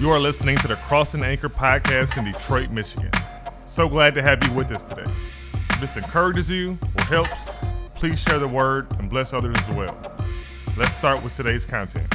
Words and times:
You 0.00 0.08
are 0.12 0.18
listening 0.18 0.56
to 0.56 0.66
the 0.66 0.76
Cross 0.76 1.12
and 1.12 1.22
Anchor 1.22 1.50
podcast 1.50 2.16
in 2.16 2.24
Detroit, 2.24 2.70
Michigan. 2.70 3.10
So 3.66 3.86
glad 3.86 4.14
to 4.14 4.22
have 4.22 4.42
you 4.42 4.50
with 4.54 4.72
us 4.72 4.82
today. 4.82 5.04
If 5.52 5.78
this 5.78 5.98
encourages 5.98 6.48
you 6.50 6.78
or 6.96 7.04
helps, 7.04 7.50
please 7.96 8.18
share 8.18 8.38
the 8.38 8.48
word 8.48 8.90
and 8.98 9.10
bless 9.10 9.34
others 9.34 9.58
as 9.58 9.74
well. 9.74 9.94
Let's 10.78 10.96
start 10.96 11.22
with 11.22 11.36
today's 11.36 11.66
content. 11.66 12.10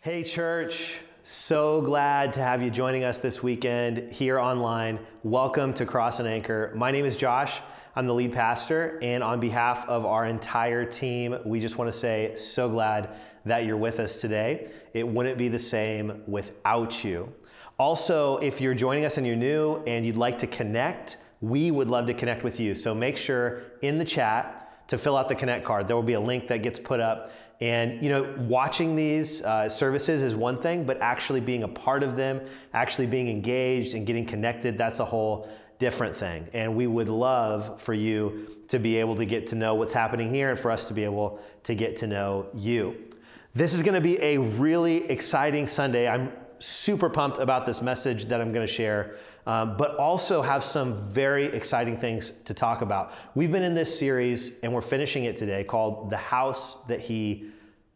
Hey, 0.00 0.24
church. 0.24 0.96
So 1.26 1.80
glad 1.80 2.34
to 2.34 2.40
have 2.40 2.62
you 2.62 2.68
joining 2.68 3.02
us 3.02 3.16
this 3.16 3.42
weekend 3.42 4.12
here 4.12 4.38
online. 4.38 4.98
Welcome 5.22 5.72
to 5.72 5.86
Cross 5.86 6.18
and 6.18 6.28
Anchor. 6.28 6.70
My 6.76 6.90
name 6.90 7.06
is 7.06 7.16
Josh. 7.16 7.62
I'm 7.96 8.04
the 8.04 8.12
lead 8.12 8.32
pastor, 8.32 8.98
and 9.00 9.24
on 9.24 9.40
behalf 9.40 9.88
of 9.88 10.04
our 10.04 10.26
entire 10.26 10.84
team, 10.84 11.38
we 11.46 11.60
just 11.60 11.78
want 11.78 11.90
to 11.90 11.96
say 11.96 12.34
so 12.36 12.68
glad 12.68 13.16
that 13.46 13.64
you're 13.64 13.78
with 13.78 14.00
us 14.00 14.20
today. 14.20 14.70
It 14.92 15.08
wouldn't 15.08 15.38
be 15.38 15.48
the 15.48 15.58
same 15.58 16.20
without 16.26 17.02
you. 17.02 17.32
Also, 17.78 18.36
if 18.36 18.60
you're 18.60 18.74
joining 18.74 19.06
us 19.06 19.16
and 19.16 19.26
you're 19.26 19.34
new 19.34 19.76
and 19.86 20.04
you'd 20.04 20.16
like 20.16 20.38
to 20.40 20.46
connect, 20.46 21.16
we 21.40 21.70
would 21.70 21.88
love 21.88 22.04
to 22.04 22.12
connect 22.12 22.44
with 22.44 22.60
you. 22.60 22.74
So 22.74 22.94
make 22.94 23.16
sure 23.16 23.62
in 23.80 23.96
the 23.96 24.04
chat 24.04 24.88
to 24.88 24.98
fill 24.98 25.16
out 25.16 25.30
the 25.30 25.34
connect 25.34 25.64
card. 25.64 25.88
There 25.88 25.96
will 25.96 26.02
be 26.02 26.12
a 26.12 26.20
link 26.20 26.48
that 26.48 26.62
gets 26.62 26.78
put 26.78 27.00
up 27.00 27.32
and 27.60 28.02
you 28.02 28.08
know, 28.08 28.34
watching 28.38 28.96
these 28.96 29.42
uh, 29.42 29.68
services 29.68 30.22
is 30.22 30.34
one 30.34 30.56
thing, 30.56 30.84
but 30.84 31.00
actually 31.00 31.40
being 31.40 31.62
a 31.62 31.68
part 31.68 32.02
of 32.02 32.16
them, 32.16 32.40
actually 32.72 33.06
being 33.06 33.28
engaged 33.28 33.94
and 33.94 34.06
getting 34.06 34.26
connected, 34.26 34.76
that's 34.76 35.00
a 35.00 35.04
whole 35.04 35.48
different 35.78 36.16
thing. 36.16 36.48
And 36.52 36.76
we 36.76 36.86
would 36.86 37.08
love 37.08 37.80
for 37.80 37.94
you 37.94 38.48
to 38.68 38.78
be 38.78 38.96
able 38.96 39.16
to 39.16 39.24
get 39.24 39.46
to 39.48 39.54
know 39.54 39.74
what's 39.74 39.92
happening 39.92 40.28
here 40.30 40.50
and 40.50 40.58
for 40.58 40.70
us 40.70 40.84
to 40.84 40.94
be 40.94 41.04
able 41.04 41.40
to 41.64 41.74
get 41.74 41.96
to 41.98 42.06
know 42.06 42.46
you. 42.54 42.96
This 43.54 43.72
is 43.72 43.82
going 43.82 43.94
to 43.94 44.00
be 44.00 44.20
a 44.20 44.38
really 44.38 45.08
exciting 45.10 45.68
Sunday. 45.68 46.08
I'm 46.08 46.32
super 46.64 47.10
pumped 47.10 47.38
about 47.38 47.66
this 47.66 47.82
message 47.82 48.26
that 48.26 48.40
I'm 48.40 48.50
going 48.52 48.66
to 48.66 48.72
share, 48.72 49.16
um, 49.46 49.76
but 49.76 49.96
also 49.96 50.40
have 50.40 50.64
some 50.64 50.94
very 51.10 51.44
exciting 51.46 51.98
things 51.98 52.30
to 52.46 52.54
talk 52.54 52.80
about. 52.80 53.12
We've 53.34 53.52
been 53.52 53.62
in 53.62 53.74
this 53.74 53.96
series 53.98 54.58
and 54.62 54.72
we're 54.72 54.80
finishing 54.80 55.24
it 55.24 55.36
today 55.36 55.64
called 55.64 56.10
The 56.10 56.16
House 56.16 56.76
That 56.88 57.00
He 57.00 57.50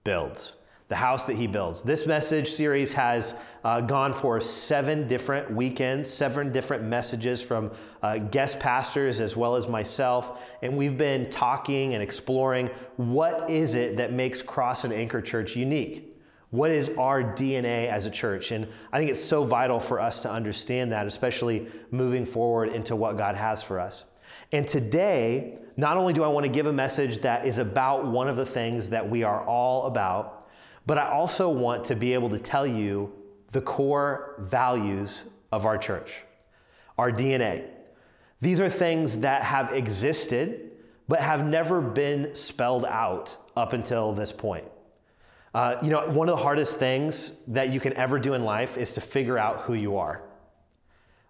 Builds. 0.04 0.54
The 0.88 0.96
House 0.96 1.24
That 1.26 1.36
He 1.36 1.46
Builds. 1.46 1.82
This 1.82 2.06
message 2.06 2.48
series 2.48 2.92
has 2.92 3.34
uh, 3.64 3.80
gone 3.80 4.12
for 4.12 4.40
seven 4.40 5.06
different 5.06 5.50
weekends, 5.50 6.08
seven 6.10 6.52
different 6.52 6.84
messages 6.84 7.42
from 7.42 7.70
uh, 8.02 8.18
guest 8.18 8.60
pastors 8.60 9.20
as 9.20 9.36
well 9.36 9.56
as 9.56 9.66
myself. 9.66 10.42
And 10.62 10.76
we've 10.76 10.96
been 10.96 11.30
talking 11.30 11.94
and 11.94 12.02
exploring 12.02 12.68
what 12.96 13.48
is 13.48 13.74
it 13.74 13.96
that 13.96 14.12
makes 14.12 14.42
Cross 14.42 14.84
and 14.84 14.92
Anchor 14.92 15.22
Church 15.22 15.56
unique. 15.56 16.17
What 16.50 16.70
is 16.70 16.88
our 16.96 17.22
DNA 17.22 17.88
as 17.88 18.06
a 18.06 18.10
church? 18.10 18.52
And 18.52 18.66
I 18.90 18.98
think 18.98 19.10
it's 19.10 19.22
so 19.22 19.44
vital 19.44 19.78
for 19.78 20.00
us 20.00 20.20
to 20.20 20.30
understand 20.30 20.92
that, 20.92 21.06
especially 21.06 21.66
moving 21.90 22.24
forward 22.24 22.70
into 22.70 22.96
what 22.96 23.18
God 23.18 23.34
has 23.34 23.62
for 23.62 23.78
us. 23.78 24.04
And 24.52 24.66
today, 24.66 25.58
not 25.76 25.96
only 25.96 26.14
do 26.14 26.24
I 26.24 26.28
want 26.28 26.46
to 26.46 26.52
give 26.52 26.66
a 26.66 26.72
message 26.72 27.18
that 27.18 27.46
is 27.46 27.58
about 27.58 28.06
one 28.06 28.28
of 28.28 28.36
the 28.36 28.46
things 28.46 28.88
that 28.90 29.08
we 29.08 29.24
are 29.24 29.44
all 29.44 29.86
about, 29.86 30.48
but 30.86 30.96
I 30.96 31.10
also 31.10 31.50
want 31.50 31.84
to 31.84 31.94
be 31.94 32.14
able 32.14 32.30
to 32.30 32.38
tell 32.38 32.66
you 32.66 33.12
the 33.52 33.60
core 33.60 34.34
values 34.38 35.26
of 35.52 35.66
our 35.66 35.76
church, 35.76 36.22
our 36.96 37.12
DNA. 37.12 37.64
These 38.40 38.60
are 38.60 38.70
things 38.70 39.18
that 39.18 39.42
have 39.42 39.74
existed, 39.74 40.70
but 41.08 41.20
have 41.20 41.46
never 41.46 41.80
been 41.80 42.34
spelled 42.34 42.86
out 42.86 43.36
up 43.54 43.74
until 43.74 44.12
this 44.12 44.32
point. 44.32 44.64
Uh, 45.54 45.76
you 45.82 45.88
know, 45.88 46.08
one 46.08 46.28
of 46.28 46.36
the 46.36 46.42
hardest 46.42 46.76
things 46.76 47.32
that 47.46 47.70
you 47.70 47.80
can 47.80 47.92
ever 47.94 48.18
do 48.18 48.34
in 48.34 48.44
life 48.44 48.76
is 48.76 48.92
to 48.92 49.00
figure 49.00 49.38
out 49.38 49.60
who 49.60 49.74
you 49.74 49.96
are. 49.96 50.22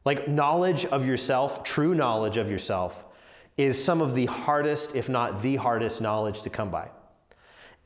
Like, 0.05 0.29
knowledge 0.29 0.87
of 0.87 1.07
yourself, 1.07 1.63
true 1.63 1.95
knowledge 1.95 2.37
of 2.37 2.51
yourself, 2.51 3.05
is 3.57 3.83
some 3.83 4.01
of 4.01 4.15
the 4.15 4.27
hardest, 4.27 4.97
if 4.97 5.09
not 5.09 5.43
the 5.43 5.57
hardest, 5.57 6.01
knowledge 6.01 6.43
to 6.43 6.51
come 6.51 6.71
by. 6.71 6.89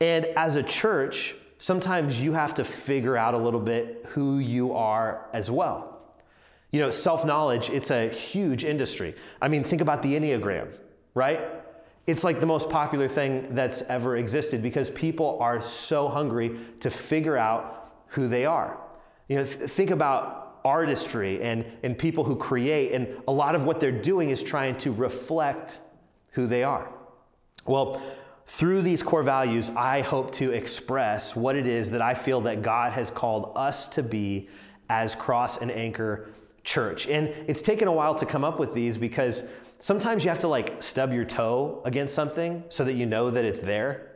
And 0.00 0.26
as 0.26 0.56
a 0.56 0.62
church, 0.62 1.34
sometimes 1.58 2.20
you 2.20 2.32
have 2.32 2.54
to 2.54 2.64
figure 2.64 3.16
out 3.16 3.34
a 3.34 3.38
little 3.38 3.60
bit 3.60 4.06
who 4.08 4.38
you 4.38 4.74
are 4.74 5.28
as 5.32 5.50
well. 5.50 6.00
You 6.72 6.80
know, 6.80 6.90
self 6.90 7.24
knowledge, 7.24 7.70
it's 7.70 7.90
a 7.90 8.08
huge 8.08 8.64
industry. 8.64 9.14
I 9.40 9.48
mean, 9.48 9.62
think 9.62 9.80
about 9.80 10.02
the 10.02 10.14
Enneagram, 10.14 10.74
right? 11.14 11.61
It's 12.06 12.24
like 12.24 12.40
the 12.40 12.46
most 12.46 12.68
popular 12.68 13.06
thing 13.06 13.54
that's 13.54 13.82
ever 13.82 14.16
existed 14.16 14.62
because 14.62 14.90
people 14.90 15.38
are 15.40 15.62
so 15.62 16.08
hungry 16.08 16.56
to 16.80 16.90
figure 16.90 17.36
out 17.36 17.92
who 18.08 18.28
they 18.28 18.44
are. 18.44 18.76
You 19.28 19.36
know, 19.36 19.44
th- 19.44 19.70
think 19.70 19.90
about 19.90 20.60
artistry 20.64 21.42
and, 21.42 21.64
and 21.82 21.96
people 21.96 22.24
who 22.24 22.36
create, 22.36 22.92
and 22.92 23.08
a 23.28 23.32
lot 23.32 23.54
of 23.54 23.64
what 23.64 23.80
they're 23.80 23.92
doing 23.92 24.30
is 24.30 24.42
trying 24.42 24.76
to 24.78 24.92
reflect 24.92 25.80
who 26.32 26.46
they 26.46 26.64
are. 26.64 26.88
Well, 27.66 28.02
through 28.46 28.82
these 28.82 29.02
core 29.02 29.22
values, 29.22 29.70
I 29.70 30.00
hope 30.00 30.32
to 30.32 30.50
express 30.50 31.36
what 31.36 31.56
it 31.56 31.66
is 31.66 31.90
that 31.90 32.02
I 32.02 32.14
feel 32.14 32.40
that 32.42 32.62
God 32.62 32.92
has 32.92 33.10
called 33.10 33.52
us 33.54 33.86
to 33.88 34.02
be 34.02 34.48
as 34.90 35.14
Cross 35.14 35.58
and 35.58 35.70
Anchor 35.70 36.28
Church. 36.64 37.06
And 37.06 37.28
it's 37.46 37.62
taken 37.62 37.88
a 37.88 37.92
while 37.92 38.14
to 38.16 38.26
come 38.26 38.44
up 38.44 38.58
with 38.58 38.74
these 38.74 38.98
because 38.98 39.44
sometimes 39.82 40.22
you 40.22 40.30
have 40.30 40.38
to 40.38 40.46
like 40.46 40.80
stub 40.80 41.12
your 41.12 41.24
toe 41.24 41.82
against 41.84 42.14
something 42.14 42.62
so 42.68 42.84
that 42.84 42.92
you 42.92 43.04
know 43.04 43.30
that 43.30 43.44
it's 43.44 43.58
there. 43.58 44.12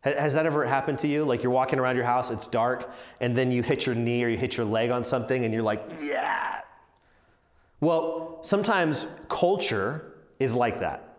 Has 0.00 0.34
that 0.34 0.44
ever 0.44 0.64
happened 0.66 0.98
to 0.98 1.06
you? 1.06 1.24
Like 1.24 1.44
you're 1.44 1.52
walking 1.52 1.78
around 1.78 1.94
your 1.94 2.04
house, 2.04 2.32
it's 2.32 2.48
dark, 2.48 2.92
and 3.20 3.38
then 3.38 3.52
you 3.52 3.62
hit 3.62 3.86
your 3.86 3.94
knee 3.94 4.24
or 4.24 4.28
you 4.28 4.36
hit 4.36 4.56
your 4.56 4.66
leg 4.66 4.90
on 4.90 5.04
something 5.04 5.44
and 5.44 5.54
you're 5.54 5.62
like, 5.62 5.88
yeah. 6.00 6.62
Well, 7.80 8.40
sometimes 8.42 9.06
culture 9.28 10.14
is 10.40 10.52
like 10.52 10.80
that. 10.80 11.16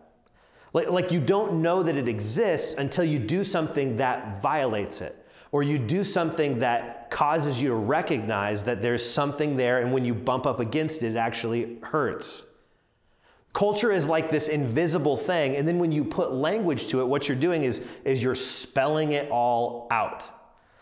Like, 0.74 0.90
like 0.90 1.10
you 1.10 1.18
don't 1.18 1.62
know 1.62 1.82
that 1.82 1.96
it 1.96 2.06
exists 2.06 2.74
until 2.74 3.04
you 3.04 3.18
do 3.18 3.42
something 3.42 3.96
that 3.96 4.42
violates 4.42 5.00
it, 5.00 5.26
or 5.52 5.62
you 5.62 5.78
do 5.78 6.04
something 6.04 6.58
that 6.58 7.10
causes 7.10 7.62
you 7.62 7.70
to 7.70 7.74
recognize 7.74 8.62
that 8.64 8.82
there's 8.82 9.08
something 9.08 9.56
there, 9.56 9.78
and 9.78 9.90
when 9.90 10.04
you 10.04 10.12
bump 10.12 10.44
up 10.44 10.60
against 10.60 11.02
it, 11.02 11.12
it 11.12 11.16
actually 11.16 11.78
hurts. 11.82 12.44
Culture 13.56 13.90
is 13.90 14.06
like 14.06 14.30
this 14.30 14.48
invisible 14.48 15.16
thing, 15.16 15.56
and 15.56 15.66
then 15.66 15.78
when 15.78 15.90
you 15.90 16.04
put 16.04 16.30
language 16.30 16.88
to 16.88 17.00
it, 17.00 17.06
what 17.06 17.26
you're 17.26 17.38
doing 17.38 17.64
is, 17.64 17.80
is 18.04 18.22
you're 18.22 18.34
spelling 18.34 19.12
it 19.12 19.30
all 19.30 19.88
out. 19.90 20.30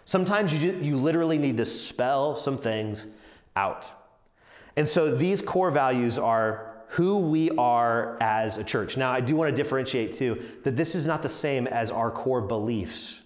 Sometimes 0.07 0.53
you, 0.65 0.73
you 0.83 0.97
literally 0.97 1.39
need 1.39 1.57
to 1.59 1.65
spell 1.65 2.35
some 2.35 2.59
things 2.59 3.07
out. 3.55 3.93
And 4.75 4.89
so 4.89 5.09
these 5.15 5.41
core 5.41 5.71
values 5.71 6.19
are 6.19 6.83
who 6.89 7.19
we 7.19 7.49
are 7.51 8.21
as 8.21 8.59
a 8.59 8.65
church. 8.65 8.97
Now, 8.97 9.13
I 9.13 9.21
do 9.21 9.37
want 9.37 9.55
to 9.55 9.63
differentiate 9.63 10.13
too 10.13 10.43
that 10.65 10.75
this 10.75 10.97
is 10.97 11.07
not 11.07 11.23
the 11.23 11.29
same 11.29 11.69
as 11.69 11.93
our 11.93 12.11
core 12.11 12.41
beliefs. 12.41 13.21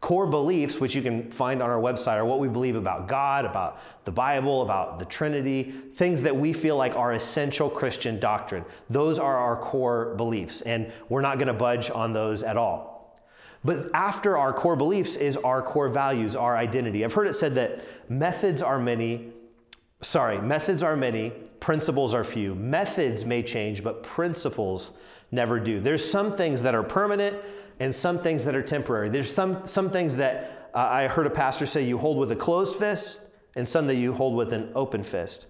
Core 0.00 0.26
beliefs, 0.26 0.80
which 0.80 0.94
you 0.94 1.02
can 1.02 1.30
find 1.30 1.62
on 1.62 1.68
our 1.68 1.78
website, 1.78 2.16
are 2.16 2.24
what 2.24 2.38
we 2.38 2.48
believe 2.48 2.74
about 2.74 3.06
God, 3.06 3.44
about 3.44 3.80
the 4.04 4.10
Bible, 4.10 4.62
about 4.62 4.98
the 4.98 5.04
Trinity, 5.04 5.74
things 5.94 6.22
that 6.22 6.34
we 6.34 6.54
feel 6.54 6.76
like 6.76 6.96
are 6.96 7.12
essential 7.12 7.68
Christian 7.68 8.18
doctrine. 8.18 8.64
Those 8.88 9.18
are 9.18 9.36
our 9.36 9.56
core 9.56 10.14
beliefs, 10.14 10.62
and 10.62 10.90
we're 11.10 11.20
not 11.20 11.36
going 11.36 11.48
to 11.48 11.52
budge 11.52 11.90
on 11.90 12.14
those 12.14 12.42
at 12.42 12.56
all. 12.56 13.20
But 13.62 13.90
after 13.92 14.38
our 14.38 14.54
core 14.54 14.76
beliefs 14.76 15.16
is 15.16 15.36
our 15.36 15.60
core 15.60 15.90
values, 15.90 16.34
our 16.34 16.56
identity. 16.56 17.04
I've 17.04 17.12
heard 17.12 17.26
it 17.26 17.34
said 17.34 17.54
that 17.56 17.84
methods 18.08 18.62
are 18.62 18.78
many, 18.78 19.32
sorry, 20.00 20.40
methods 20.40 20.82
are 20.82 20.96
many, 20.96 21.28
principles 21.60 22.14
are 22.14 22.24
few. 22.24 22.54
Methods 22.54 23.26
may 23.26 23.42
change, 23.42 23.84
but 23.84 24.02
principles 24.02 24.92
never 25.30 25.60
do. 25.60 25.78
There's 25.78 26.02
some 26.02 26.32
things 26.32 26.62
that 26.62 26.74
are 26.74 26.82
permanent, 26.82 27.36
and 27.80 27.94
some 27.94 28.18
things 28.18 28.44
that 28.44 28.54
are 28.54 28.62
temporary. 28.62 29.08
There's 29.08 29.32
some, 29.32 29.66
some 29.66 29.90
things 29.90 30.16
that 30.16 30.70
uh, 30.74 30.78
I 30.78 31.08
heard 31.08 31.26
a 31.26 31.30
pastor 31.30 31.66
say 31.66 31.82
you 31.82 31.98
hold 31.98 32.18
with 32.18 32.30
a 32.30 32.36
closed 32.36 32.76
fist, 32.76 33.18
and 33.56 33.68
some 33.68 33.88
that 33.88 33.96
you 33.96 34.12
hold 34.12 34.36
with 34.36 34.52
an 34.52 34.70
open 34.76 35.02
fist. 35.02 35.46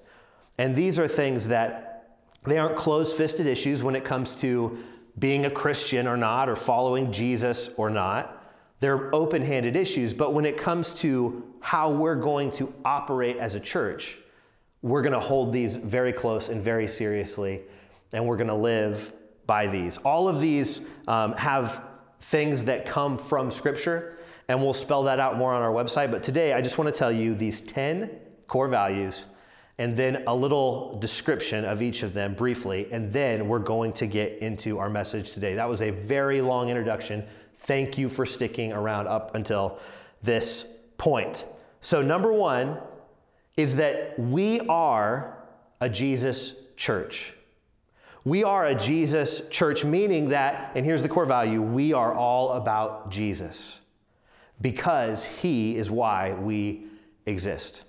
And 0.57 0.75
these 0.75 0.99
are 0.99 1.07
things 1.07 1.49
that 1.49 2.19
they 2.45 2.57
aren't 2.57 2.77
closed 2.77 3.17
fisted 3.17 3.47
issues 3.47 3.83
when 3.83 3.95
it 3.95 4.05
comes 4.05 4.35
to 4.37 4.79
being 5.19 5.45
a 5.45 5.51
Christian 5.51 6.07
or 6.07 6.17
not, 6.17 6.49
or 6.49 6.57
following 6.57 7.13
Jesus 7.13 7.69
or 7.77 7.91
not. 7.91 8.43
They're 8.79 9.15
open 9.15 9.43
handed 9.43 9.77
issues, 9.77 10.15
but 10.15 10.33
when 10.33 10.47
it 10.47 10.57
comes 10.57 10.95
to 10.95 11.45
how 11.61 11.91
we're 11.91 12.15
going 12.15 12.51
to 12.53 12.73
operate 12.85 13.37
as 13.37 13.55
a 13.55 13.61
church, 13.61 14.17
we're 14.81 15.03
going 15.03 15.13
to 15.13 15.21
hold 15.21 15.53
these 15.53 15.77
very 15.77 16.13
close 16.13 16.49
and 16.49 16.63
very 16.63 16.87
seriously, 16.87 17.61
and 18.13 18.25
we're 18.25 18.39
going 18.39 18.49
to 18.49 18.55
live 18.55 19.13
by 19.47 19.67
these. 19.67 19.99
All 19.99 20.29
of 20.29 20.41
these 20.41 20.81
um, 21.07 21.35
have 21.35 21.90
things 22.21 22.65
that 22.65 22.87
come 22.87 23.19
from 23.19 23.51
Scripture, 23.51 24.19
and 24.49 24.63
we'll 24.63 24.73
spell 24.73 25.05
that 25.05 25.21
out 25.21 25.37
more 25.37 25.53
on 25.53 25.63
our 25.63 25.73
website. 25.73 26.11
But 26.11 26.23
today, 26.23 26.53
I 26.53 26.61
just 26.61 26.79
want 26.79 26.93
to 26.93 26.99
tell 26.99 27.13
you 27.13 27.35
these 27.35 27.61
10 27.61 28.11
core 28.47 28.69
values 28.69 29.27
and 29.81 29.97
then 29.97 30.25
a 30.27 30.35
little 30.35 30.99
description 30.99 31.65
of 31.65 31.81
each 31.81 32.03
of 32.03 32.13
them 32.13 32.35
briefly, 32.35 32.87
and 32.93 33.11
then 33.11 33.49
we're 33.49 33.59
going 33.59 33.95
to 33.95 34.07
get 34.07 34.37
into 34.41 34.79
our 34.79 34.91
message 34.91 35.33
today. 35.33 35.55
That 35.55 35.71
was 35.71 35.81
a 35.81 35.89
very 35.89 36.43
long 36.43 36.69
introduction. 36.69 37.25
Thank 37.57 37.97
you 37.97 38.11
for 38.11 38.27
sticking 38.27 38.75
around 38.75 39.07
up 39.07 39.35
until 39.35 39.79
this 40.23 40.67
point. 40.99 41.47
So, 41.81 42.03
number 42.03 42.31
one 42.31 42.77
is 43.57 43.77
that 43.77 44.19
we 44.19 44.61
are 44.69 45.39
a 45.81 45.89
Jesus 45.89 46.57
church. 46.77 47.33
We 48.25 48.45
are 48.45 48.67
a 48.67 48.75
Jesus 48.75 49.41
church, 49.49 49.85
meaning 49.85 50.29
that, 50.29 50.73
and 50.75 50.85
here's 50.85 51.03
the 51.03 51.09
core 51.09 51.25
value 51.25 51.63
we 51.63 51.95
are 51.95 52.15
all 52.15 52.53
about 52.53 53.11
Jesus 53.11 53.81
because 54.61 55.25
he 55.25 55.77
is 55.77 55.91
why 55.91 56.35
we 56.35 56.87
exist. 57.25 57.85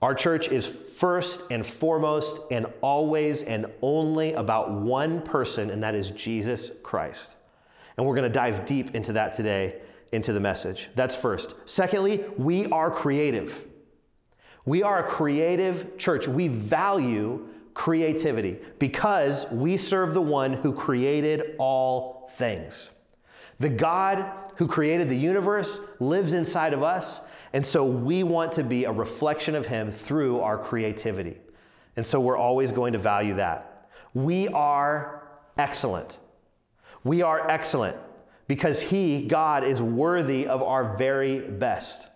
Our 0.00 0.14
church 0.14 0.48
is 0.48 0.66
first 0.66 1.44
and 1.50 1.66
foremost 1.66 2.40
and 2.52 2.66
always 2.82 3.42
and 3.42 3.66
only 3.82 4.32
about 4.34 4.72
one 4.72 5.22
person, 5.22 5.70
and 5.70 5.82
that 5.82 5.96
is 5.96 6.10
Jesus 6.12 6.70
Christ. 6.82 7.36
And 7.96 8.06
we're 8.06 8.14
going 8.14 8.28
to 8.28 8.34
dive 8.34 8.64
deep 8.64 8.94
into 8.94 9.12
that 9.14 9.34
today, 9.34 9.80
into 10.12 10.32
the 10.32 10.40
message. 10.40 10.88
That's 10.94 11.16
first. 11.16 11.54
Secondly, 11.66 12.24
we 12.36 12.66
are 12.66 12.90
creative. 12.90 13.66
We 14.64 14.84
are 14.84 15.00
a 15.00 15.06
creative 15.06 15.98
church. 15.98 16.28
We 16.28 16.46
value 16.46 17.48
creativity 17.74 18.58
because 18.78 19.50
we 19.50 19.76
serve 19.76 20.14
the 20.14 20.20
one 20.20 20.52
who 20.52 20.72
created 20.72 21.54
all 21.58 22.30
things. 22.34 22.90
The 23.58 23.68
God 23.68 24.30
who 24.56 24.66
created 24.66 25.08
the 25.08 25.16
universe 25.16 25.80
lives 26.00 26.32
inside 26.32 26.72
of 26.72 26.82
us, 26.82 27.20
and 27.52 27.64
so 27.64 27.84
we 27.84 28.22
want 28.22 28.52
to 28.52 28.64
be 28.64 28.84
a 28.84 28.92
reflection 28.92 29.54
of 29.54 29.66
him 29.66 29.90
through 29.92 30.40
our 30.40 30.58
creativity. 30.58 31.38
And 31.96 32.06
so 32.06 32.18
we're 32.20 32.36
always 32.36 32.72
going 32.72 32.94
to 32.94 32.98
value 32.98 33.34
that. 33.34 33.88
We 34.14 34.48
are 34.48 35.28
excellent. 35.58 36.18
We 37.04 37.22
are 37.22 37.48
excellent 37.50 37.96
because 38.48 38.80
he, 38.80 39.26
God, 39.26 39.64
is 39.64 39.82
worthy 39.82 40.46
of 40.46 40.62
our 40.62 40.96
very 40.96 41.40
best. 41.40 42.08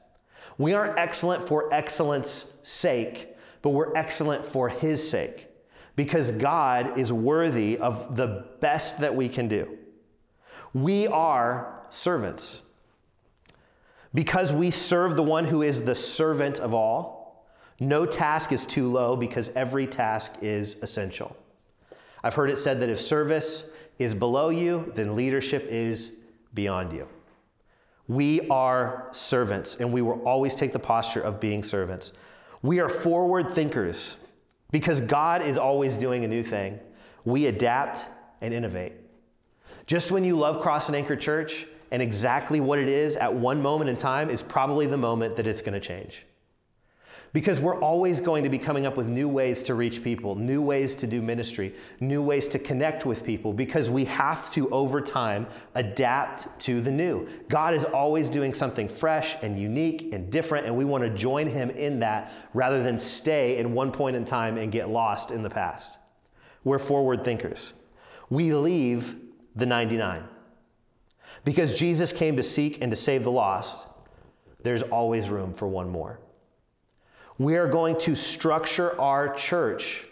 We 0.59 0.73
aren't 0.73 0.99
excellent 0.99 1.47
for 1.47 1.73
excellence 1.73 2.47
sake, 2.63 3.36
but 3.67 3.71
we're 3.73 3.97
excellent 3.97 4.47
for 4.47 4.69
his 4.69 5.11
sake 5.11 5.49
because 5.97 6.31
God 6.31 6.97
is 6.97 7.13
worthy 7.13 7.77
of 7.79 8.15
the 8.15 8.47
best 8.61 9.01
that 9.01 9.17
we 9.17 9.29
can 9.29 9.49
do. 9.49 9.77
We 10.73 11.09
are 11.09 11.83
servants. 11.91 12.63
Because 14.15 14.53
we 14.53 14.71
serve 14.71 15.17
the 15.17 15.25
one 15.25 15.45
who 15.45 15.63
is 15.63 15.83
the 15.83 15.97
servant 15.97 16.61
of 16.61 16.75
all, 16.75 17.45
no 17.81 18.07
task 18.07 18.53
is 18.53 18.67
too 18.67 18.89
low 18.89 19.17
because 19.17 19.49
every 19.57 19.89
task 19.89 20.35
is 20.41 20.77
essential. 20.81 21.37
I've 22.23 22.37
heard 22.37 22.51
it 22.51 22.59
said 22.59 22.79
that 22.79 22.89
if 22.89 23.01
service 23.01 23.65
is 23.99 24.15
below 24.15 24.51
you, 24.51 24.93
then 24.95 25.17
leadership 25.17 25.67
is 25.69 26.13
beyond 26.55 26.93
you. 26.93 27.09
We 28.07 28.49
are 28.49 29.09
servants, 29.11 29.79
and 29.81 29.93
we 29.93 30.03
will 30.03 30.23
always 30.23 30.55
take 30.55 30.73
the 30.73 30.79
posture 30.79 31.21
of 31.21 31.41
being 31.41 31.65
servants. 31.65 32.13
We 32.67 32.81
are 32.81 32.89
forward 32.89 33.53
thinkers 33.53 34.17
because 34.73 35.01
God 35.01 35.41
is 35.41 35.57
always 35.57 35.97
doing 35.97 36.25
a 36.25 36.29
new 36.29 36.43
thing. 36.43 36.81
We 37.25 37.47
adapt 37.47 38.07
and 38.41 38.53
innovate. 38.53 38.95
Just 39.87 40.11
when 40.11 40.25
you 40.25 40.35
love 40.35 40.61
Cross 40.61 40.89
and 40.89 40.97
Anchor 40.97 41.15
Church 41.15 41.69
and 41.93 42.03
exactly 42.03 42.59
what 42.59 42.81
it 42.81 42.89
is 42.89 43.17
at 43.17 43.33
one 43.33 43.63
moment 43.63 43.89
in 43.89 43.97
time 43.97 44.31
is 44.31 44.43
probably 44.43 44.89
the 44.89 44.97
moment 44.97 45.37
that 45.37 45.47
it's 45.47 45.63
going 45.63 45.81
to 45.81 45.87
change. 45.87 46.27
Because 47.33 47.61
we're 47.61 47.79
always 47.81 48.21
going 48.21 48.45
to 48.45 48.49
be 48.49 48.59
coming 48.59 48.87
up 48.87 48.97
with 48.97 49.09
new 49.09 49.29
ways 49.29 49.63
to 49.65 49.75
reach 49.75 50.03
people, 50.03 50.37
new 50.37 50.63
ways 50.63 50.95
to 50.97 51.07
do 51.07 51.21
ministry, 51.21 51.75
new 52.01 52.23
ways 52.23 52.49
to 52.49 52.59
connect 52.59 53.05
with 53.05 53.25
people, 53.25 53.53
because 53.53 53.91
we 53.91 54.05
have 54.07 54.51
to, 54.53 54.71
over 54.71 55.01
time, 55.01 55.47
adapt 55.75 56.59
to 56.61 56.81
the 56.81 56.91
new. 56.91 57.29
God 57.49 57.75
is 57.75 57.85
always 57.85 58.29
doing 58.29 58.55
something 58.55 58.89
fresh 58.89 59.37
and 59.43 59.59
unique 59.59 60.13
and 60.13 60.31
different, 60.31 60.67
and 60.67 60.77
we 60.77 60.85
want 60.85 61.05
to 61.05 61.11
join 61.11 61.47
Him 61.47 61.71
in 61.71 62.01
that 62.01 62.33
rather 62.55 62.83
than 62.83 62.99
stay 62.99 63.59
in 63.59 63.75
one 63.75 63.93
point 63.93 64.17
in 64.17 64.25
time 64.25 64.57
and 64.57 64.73
get 64.73 64.89
lost 64.89 65.31
in 65.31 65.43
the 65.43 65.51
past. 65.51 65.99
We're 66.65 66.79
forward 66.79 67.23
thinkers. 67.23 67.75
We 68.31 68.55
leave 68.55 69.15
the 69.55 69.67
99. 69.67 70.25
Because 71.45 71.75
Jesus 71.75 72.13
came 72.13 72.37
to 72.37 72.43
seek 72.43 72.83
and 72.83 72.91
to 72.91 72.97
save 72.97 73.25
the 73.25 73.31
lost, 73.31 73.87
there's 74.63 74.83
always 74.83 75.29
room 75.29 75.55
for 75.55 75.69
one 75.69 75.89
more. 75.89 76.19
We 77.39 77.57
are 77.57 77.69
going 77.69 77.99
to 78.01 78.15
structure 78.15 78.99
our 79.01 79.35
church 79.35 80.07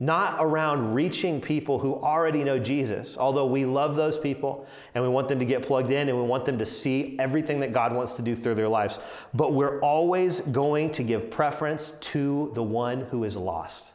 not 0.00 0.36
around 0.38 0.94
reaching 0.94 1.40
people 1.40 1.78
who 1.78 1.94
already 1.96 2.44
know 2.44 2.58
Jesus, 2.58 3.18
although 3.18 3.46
we 3.46 3.64
love 3.64 3.96
those 3.96 4.16
people 4.16 4.66
and 4.94 5.02
we 5.02 5.10
want 5.10 5.28
them 5.28 5.40
to 5.40 5.44
get 5.44 5.62
plugged 5.62 5.90
in 5.90 6.08
and 6.08 6.16
we 6.16 6.24
want 6.24 6.44
them 6.44 6.56
to 6.58 6.64
see 6.64 7.16
everything 7.18 7.58
that 7.60 7.72
God 7.72 7.92
wants 7.92 8.14
to 8.14 8.22
do 8.22 8.36
through 8.36 8.54
their 8.54 8.68
lives. 8.68 9.00
But 9.34 9.54
we're 9.54 9.80
always 9.80 10.40
going 10.40 10.92
to 10.92 11.02
give 11.02 11.30
preference 11.30 11.92
to 11.92 12.52
the 12.54 12.62
one 12.62 13.02
who 13.02 13.24
is 13.24 13.36
lost. 13.36 13.94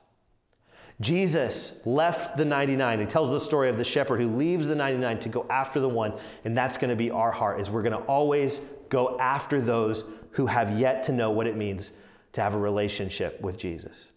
Jesus 1.00 1.80
left 1.86 2.38
the 2.38 2.46
99. 2.46 3.00
He 3.00 3.06
tells 3.06 3.30
the 3.30 3.40
story 3.40 3.70
of 3.70 3.78
the 3.78 3.84
shepherd 3.84 4.20
who 4.20 4.28
leaves 4.28 4.68
the 4.68 4.76
99 4.76 5.20
to 5.20 5.30
go 5.30 5.46
after 5.50 5.80
the 5.80 5.90
one, 5.90 6.14
and 6.44 6.56
that's 6.56 6.78
going 6.78 6.90
to 6.90 6.96
be 6.96 7.12
our 7.12 7.32
heart 7.32 7.60
is 7.60 7.72
we're 7.72 7.82
going 7.82 7.98
to 7.98 8.06
always 8.06 8.60
go 8.90 9.18
after 9.20 9.60
those 9.62 10.04
who 10.32 10.46
have 10.46 10.78
yet 10.78 11.04
to 11.04 11.12
know 11.14 11.32
what 11.32 11.48
it 11.48 11.56
means 11.56 11.94
to 12.34 12.42
have 12.42 12.56
a 12.56 12.60
relationship 12.60 13.40
with 13.42 13.58
Jesus. 13.58 14.10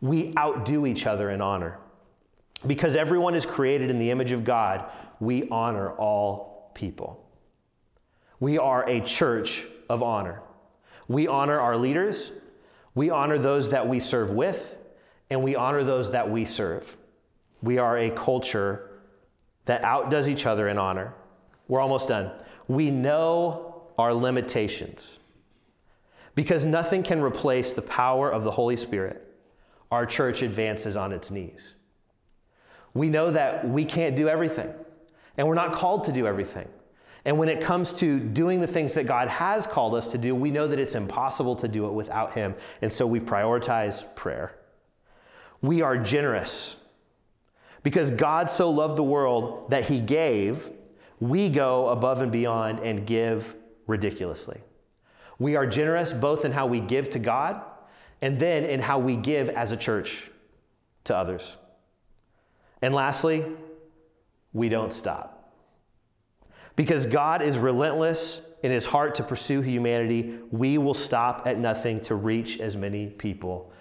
We 0.00 0.34
outdo 0.36 0.86
each 0.86 1.06
other 1.06 1.30
in 1.30 1.40
honor. 1.40 1.78
Because 2.66 2.96
everyone 2.96 3.34
is 3.34 3.46
created 3.46 3.88
in 3.88 3.98
the 3.98 4.10
image 4.10 4.32
of 4.32 4.42
God, 4.42 4.90
we 5.20 5.48
honor 5.48 5.92
all 5.92 6.72
people. 6.74 7.24
We 8.40 8.58
are 8.58 8.88
a 8.88 9.00
church 9.00 9.64
of 9.88 10.02
honor. 10.02 10.42
We 11.06 11.26
honor 11.26 11.58
our 11.60 11.76
leaders, 11.76 12.32
we 12.94 13.10
honor 13.10 13.38
those 13.38 13.70
that 13.70 13.88
we 13.88 14.00
serve 14.00 14.30
with, 14.30 14.76
and 15.30 15.42
we 15.42 15.56
honor 15.56 15.84
those 15.84 16.10
that 16.10 16.28
we 16.28 16.44
serve. 16.44 16.96
We 17.62 17.78
are 17.78 17.96
a 17.96 18.10
culture 18.10 18.90
that 19.64 19.84
outdoes 19.84 20.28
each 20.28 20.46
other 20.46 20.68
in 20.68 20.78
honor. 20.78 21.14
We're 21.68 21.80
almost 21.80 22.08
done. 22.08 22.32
We 22.66 22.90
know 22.90 23.84
our 23.98 24.12
limitations. 24.12 25.18
Because 26.38 26.64
nothing 26.64 27.02
can 27.02 27.20
replace 27.20 27.72
the 27.72 27.82
power 27.82 28.30
of 28.30 28.44
the 28.44 28.50
Holy 28.52 28.76
Spirit, 28.76 29.26
our 29.90 30.06
church 30.06 30.42
advances 30.42 30.94
on 30.94 31.10
its 31.10 31.32
knees. 31.32 31.74
We 32.94 33.08
know 33.08 33.32
that 33.32 33.68
we 33.68 33.84
can't 33.84 34.14
do 34.14 34.28
everything, 34.28 34.72
and 35.36 35.48
we're 35.48 35.56
not 35.56 35.72
called 35.72 36.04
to 36.04 36.12
do 36.12 36.28
everything. 36.28 36.68
And 37.24 37.38
when 37.38 37.48
it 37.48 37.60
comes 37.60 37.92
to 37.94 38.20
doing 38.20 38.60
the 38.60 38.68
things 38.68 38.94
that 38.94 39.08
God 39.08 39.26
has 39.26 39.66
called 39.66 39.96
us 39.96 40.12
to 40.12 40.18
do, 40.18 40.32
we 40.32 40.52
know 40.52 40.68
that 40.68 40.78
it's 40.78 40.94
impossible 40.94 41.56
to 41.56 41.66
do 41.66 41.88
it 41.88 41.92
without 41.92 42.34
Him. 42.34 42.54
And 42.82 42.92
so 42.92 43.04
we 43.04 43.18
prioritize 43.18 44.04
prayer. 44.14 44.54
We 45.60 45.82
are 45.82 45.98
generous. 45.98 46.76
Because 47.82 48.10
God 48.12 48.48
so 48.48 48.70
loved 48.70 48.94
the 48.94 49.02
world 49.02 49.72
that 49.72 49.86
He 49.86 49.98
gave, 49.98 50.70
we 51.18 51.48
go 51.48 51.88
above 51.88 52.22
and 52.22 52.30
beyond 52.30 52.78
and 52.78 53.04
give 53.04 53.56
ridiculously. 53.88 54.60
We 55.38 55.56
are 55.56 55.66
generous 55.66 56.12
both 56.12 56.44
in 56.44 56.52
how 56.52 56.66
we 56.66 56.80
give 56.80 57.10
to 57.10 57.18
God 57.18 57.62
and 58.20 58.38
then 58.38 58.64
in 58.64 58.80
how 58.80 58.98
we 58.98 59.16
give 59.16 59.48
as 59.48 59.72
a 59.72 59.76
church 59.76 60.30
to 61.04 61.16
others. 61.16 61.56
And 62.82 62.94
lastly, 62.94 63.44
we 64.52 64.68
don't 64.68 64.92
stop. 64.92 65.52
Because 66.76 67.06
God 67.06 67.42
is 67.42 67.58
relentless 67.58 68.40
in 68.62 68.72
his 68.72 68.86
heart 68.86 69.16
to 69.16 69.22
pursue 69.22 69.60
humanity, 69.60 70.38
we 70.50 70.78
will 70.78 70.94
stop 70.94 71.46
at 71.46 71.58
nothing 71.58 72.00
to 72.02 72.14
reach 72.14 72.58
as 72.60 72.76
many 72.76 73.06
people 73.06 73.72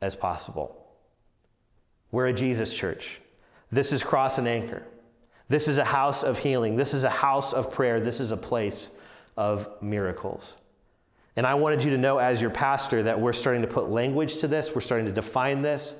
as 0.00 0.14
possible. 0.16 0.76
We're 2.12 2.28
a 2.28 2.32
Jesus 2.32 2.74
church. 2.74 3.20
This 3.70 3.92
is 3.92 4.02
Cross 4.02 4.38
and 4.38 4.48
Anchor. 4.48 4.82
This 5.48 5.68
is 5.68 5.78
a 5.78 5.84
house 5.84 6.22
of 6.22 6.38
healing. 6.38 6.76
This 6.76 6.94
is 6.94 7.04
a 7.04 7.10
house 7.10 7.52
of 7.52 7.72
prayer. 7.72 8.00
This 8.00 8.20
is 8.20 8.32
a 8.32 8.36
place 8.36 8.90
of 9.36 9.68
miracles. 9.80 10.56
And 11.36 11.46
I 11.46 11.54
wanted 11.54 11.84
you 11.84 11.90
to 11.90 11.98
know, 11.98 12.18
as 12.18 12.40
your 12.40 12.50
pastor, 12.50 13.02
that 13.04 13.20
we're 13.20 13.32
starting 13.32 13.62
to 13.62 13.68
put 13.68 13.88
language 13.88 14.38
to 14.38 14.48
this, 14.48 14.74
we're 14.74 14.80
starting 14.80 15.06
to 15.06 15.12
define 15.12 15.62
this, 15.62 15.94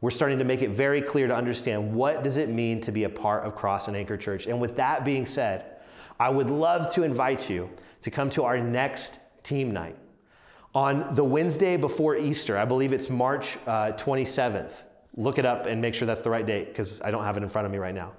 we're 0.00 0.10
starting 0.10 0.38
to 0.38 0.44
make 0.44 0.62
it 0.62 0.70
very 0.70 1.00
clear 1.00 1.26
to 1.26 1.34
understand 1.34 1.94
what 1.94 2.22
does 2.22 2.36
it 2.36 2.50
mean 2.50 2.80
to 2.82 2.92
be 2.92 3.04
a 3.04 3.08
part 3.08 3.44
of 3.44 3.54
Cross 3.54 3.88
and 3.88 3.96
Anchor 3.96 4.16
Church. 4.16 4.46
And 4.46 4.60
with 4.60 4.76
that 4.76 5.04
being 5.04 5.24
said, 5.24 5.76
I 6.20 6.28
would 6.28 6.50
love 6.50 6.92
to 6.94 7.02
invite 7.02 7.48
you 7.48 7.70
to 8.02 8.10
come 8.10 8.28
to 8.30 8.44
our 8.44 8.60
next 8.60 9.18
team 9.42 9.70
night. 9.70 9.96
On 10.74 11.14
the 11.14 11.24
Wednesday 11.24 11.76
before 11.76 12.16
Easter, 12.16 12.58
I 12.58 12.64
believe 12.64 12.92
it's 12.92 13.08
March 13.08 13.56
uh, 13.66 13.92
27th. 13.92 14.72
Look 15.16 15.38
it 15.38 15.46
up 15.46 15.66
and 15.66 15.80
make 15.80 15.94
sure 15.94 16.04
that's 16.06 16.20
the 16.20 16.30
right 16.30 16.44
date 16.44 16.68
because 16.68 17.00
I 17.00 17.10
don't 17.10 17.24
have 17.24 17.36
it 17.36 17.42
in 17.42 17.48
front 17.48 17.66
of 17.66 17.72
me 17.72 17.78
right 17.78 17.94
now. 17.94 18.12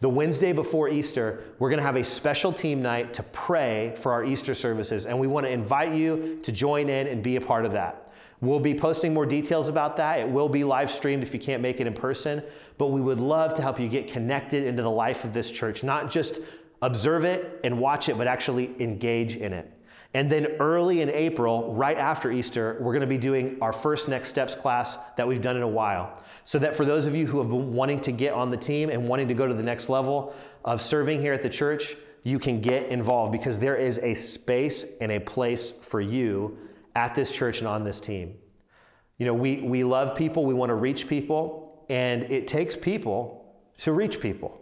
The 0.00 0.08
Wednesday 0.08 0.52
before 0.52 0.88
Easter, 0.88 1.44
we're 1.58 1.68
going 1.68 1.78
to 1.78 1.84
have 1.84 1.96
a 1.96 2.04
special 2.04 2.54
team 2.54 2.80
night 2.80 3.12
to 3.12 3.22
pray 3.22 3.92
for 3.98 4.12
our 4.12 4.24
Easter 4.24 4.54
services, 4.54 5.04
and 5.04 5.18
we 5.18 5.26
want 5.26 5.44
to 5.44 5.52
invite 5.52 5.92
you 5.92 6.40
to 6.42 6.50
join 6.50 6.88
in 6.88 7.06
and 7.06 7.22
be 7.22 7.36
a 7.36 7.40
part 7.40 7.66
of 7.66 7.72
that. 7.72 8.10
We'll 8.40 8.60
be 8.60 8.74
posting 8.74 9.12
more 9.12 9.26
details 9.26 9.68
about 9.68 9.98
that. 9.98 10.20
It 10.20 10.28
will 10.28 10.48
be 10.48 10.64
live 10.64 10.90
streamed 10.90 11.22
if 11.22 11.34
you 11.34 11.38
can't 11.38 11.60
make 11.60 11.80
it 11.80 11.86
in 11.86 11.92
person, 11.92 12.42
but 12.78 12.86
we 12.86 13.02
would 13.02 13.20
love 13.20 13.52
to 13.56 13.62
help 13.62 13.78
you 13.78 13.88
get 13.88 14.08
connected 14.08 14.64
into 14.64 14.82
the 14.82 14.90
life 14.90 15.24
of 15.24 15.34
this 15.34 15.50
church, 15.50 15.84
not 15.84 16.10
just 16.10 16.40
observe 16.80 17.24
it 17.24 17.60
and 17.62 17.78
watch 17.78 18.08
it, 18.08 18.16
but 18.16 18.26
actually 18.26 18.74
engage 18.80 19.36
in 19.36 19.52
it. 19.52 19.70
And 20.12 20.28
then 20.28 20.46
early 20.58 21.02
in 21.02 21.10
April, 21.10 21.72
right 21.72 21.96
after 21.96 22.32
Easter, 22.32 22.78
we're 22.80 22.92
going 22.92 23.02
to 23.02 23.06
be 23.06 23.18
doing 23.18 23.58
our 23.60 23.72
first 23.72 24.08
Next 24.08 24.28
Steps 24.28 24.56
class 24.56 24.98
that 25.16 25.26
we've 25.26 25.40
done 25.40 25.56
in 25.56 25.62
a 25.62 25.68
while. 25.68 26.20
So 26.42 26.58
that 26.58 26.74
for 26.74 26.84
those 26.84 27.06
of 27.06 27.14
you 27.14 27.26
who 27.26 27.38
have 27.38 27.48
been 27.48 27.72
wanting 27.72 28.00
to 28.00 28.12
get 28.12 28.32
on 28.32 28.50
the 28.50 28.56
team 28.56 28.90
and 28.90 29.08
wanting 29.08 29.28
to 29.28 29.34
go 29.34 29.46
to 29.46 29.54
the 29.54 29.62
next 29.62 29.88
level 29.88 30.34
of 30.64 30.80
serving 30.80 31.20
here 31.20 31.32
at 31.32 31.42
the 31.42 31.48
church, 31.48 31.96
you 32.24 32.40
can 32.40 32.60
get 32.60 32.88
involved 32.88 33.30
because 33.30 33.58
there 33.58 33.76
is 33.76 33.98
a 33.98 34.14
space 34.14 34.84
and 35.00 35.12
a 35.12 35.20
place 35.20 35.72
for 35.80 36.00
you 36.00 36.58
at 36.96 37.14
this 37.14 37.30
church 37.32 37.60
and 37.60 37.68
on 37.68 37.84
this 37.84 38.00
team. 38.00 38.34
You 39.18 39.26
know, 39.26 39.34
we, 39.34 39.60
we 39.60 39.84
love 39.84 40.16
people, 40.16 40.44
we 40.44 40.54
want 40.54 40.70
to 40.70 40.74
reach 40.74 41.06
people, 41.06 41.84
and 41.88 42.24
it 42.24 42.48
takes 42.48 42.76
people 42.76 43.54
to 43.78 43.92
reach 43.92 44.20
people. 44.20 44.60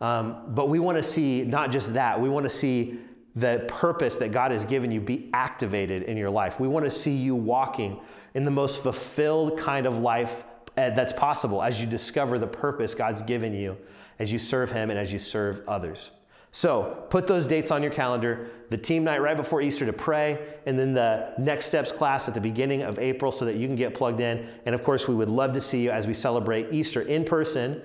Um, 0.00 0.46
but 0.48 0.68
we 0.68 0.78
want 0.78 0.96
to 0.96 1.02
see 1.02 1.42
not 1.42 1.70
just 1.70 1.92
that, 1.94 2.20
we 2.20 2.28
want 2.28 2.44
to 2.44 2.50
see 2.50 2.98
the 3.36 3.64
purpose 3.68 4.16
that 4.16 4.32
God 4.32 4.50
has 4.50 4.64
given 4.64 4.90
you 4.90 5.00
be 5.00 5.30
activated 5.32 6.04
in 6.04 6.16
your 6.16 6.30
life. 6.30 6.58
We 6.58 6.68
want 6.68 6.84
to 6.84 6.90
see 6.90 7.14
you 7.14 7.34
walking 7.34 8.00
in 8.34 8.44
the 8.44 8.50
most 8.50 8.82
fulfilled 8.82 9.58
kind 9.58 9.86
of 9.86 10.00
life 10.00 10.44
uh, 10.76 10.90
that's 10.90 11.12
possible 11.12 11.62
as 11.62 11.80
you 11.80 11.86
discover 11.86 12.38
the 12.38 12.46
purpose 12.46 12.94
God's 12.94 13.22
given 13.22 13.54
you 13.54 13.76
as 14.18 14.32
you 14.32 14.38
serve 14.38 14.70
Him 14.70 14.90
and 14.90 14.98
as 14.98 15.12
you 15.12 15.18
serve 15.18 15.62
others. 15.68 16.12
So 16.52 17.06
put 17.10 17.28
those 17.28 17.46
dates 17.46 17.70
on 17.70 17.80
your 17.80 17.92
calendar 17.92 18.48
the 18.70 18.76
team 18.76 19.04
night 19.04 19.22
right 19.22 19.36
before 19.36 19.62
Easter 19.62 19.86
to 19.86 19.92
pray, 19.92 20.38
and 20.66 20.76
then 20.76 20.92
the 20.92 21.32
next 21.38 21.66
steps 21.66 21.92
class 21.92 22.26
at 22.26 22.34
the 22.34 22.40
beginning 22.40 22.82
of 22.82 22.98
April 22.98 23.30
so 23.30 23.44
that 23.44 23.54
you 23.54 23.68
can 23.68 23.76
get 23.76 23.94
plugged 23.94 24.20
in. 24.20 24.48
And 24.66 24.74
of 24.74 24.82
course, 24.82 25.06
we 25.06 25.14
would 25.14 25.28
love 25.28 25.52
to 25.52 25.60
see 25.60 25.80
you 25.80 25.90
as 25.90 26.08
we 26.08 26.14
celebrate 26.14 26.72
Easter 26.72 27.02
in 27.02 27.24
person 27.24 27.80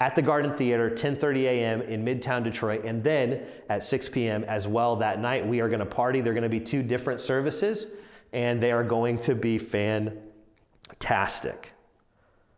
at 0.00 0.14
the 0.14 0.22
Garden 0.22 0.52
Theater, 0.52 0.90
10:30 0.90 1.44
a.m. 1.44 1.82
in 1.82 2.04
Midtown 2.04 2.44
Detroit, 2.44 2.84
and 2.84 3.02
then 3.02 3.44
at 3.68 3.82
6 3.82 4.08
p.m. 4.10 4.44
as 4.44 4.68
well 4.68 4.96
that 4.96 5.20
night. 5.20 5.46
We 5.46 5.60
are 5.60 5.68
going 5.68 5.80
to 5.80 5.86
party. 5.86 6.20
There 6.20 6.32
are 6.32 6.34
going 6.34 6.42
to 6.42 6.48
be 6.48 6.60
two 6.60 6.82
different 6.82 7.20
services, 7.20 7.88
and 8.32 8.62
they 8.62 8.72
are 8.72 8.84
going 8.84 9.18
to 9.20 9.34
be 9.34 9.58
fantastic. 9.58 11.72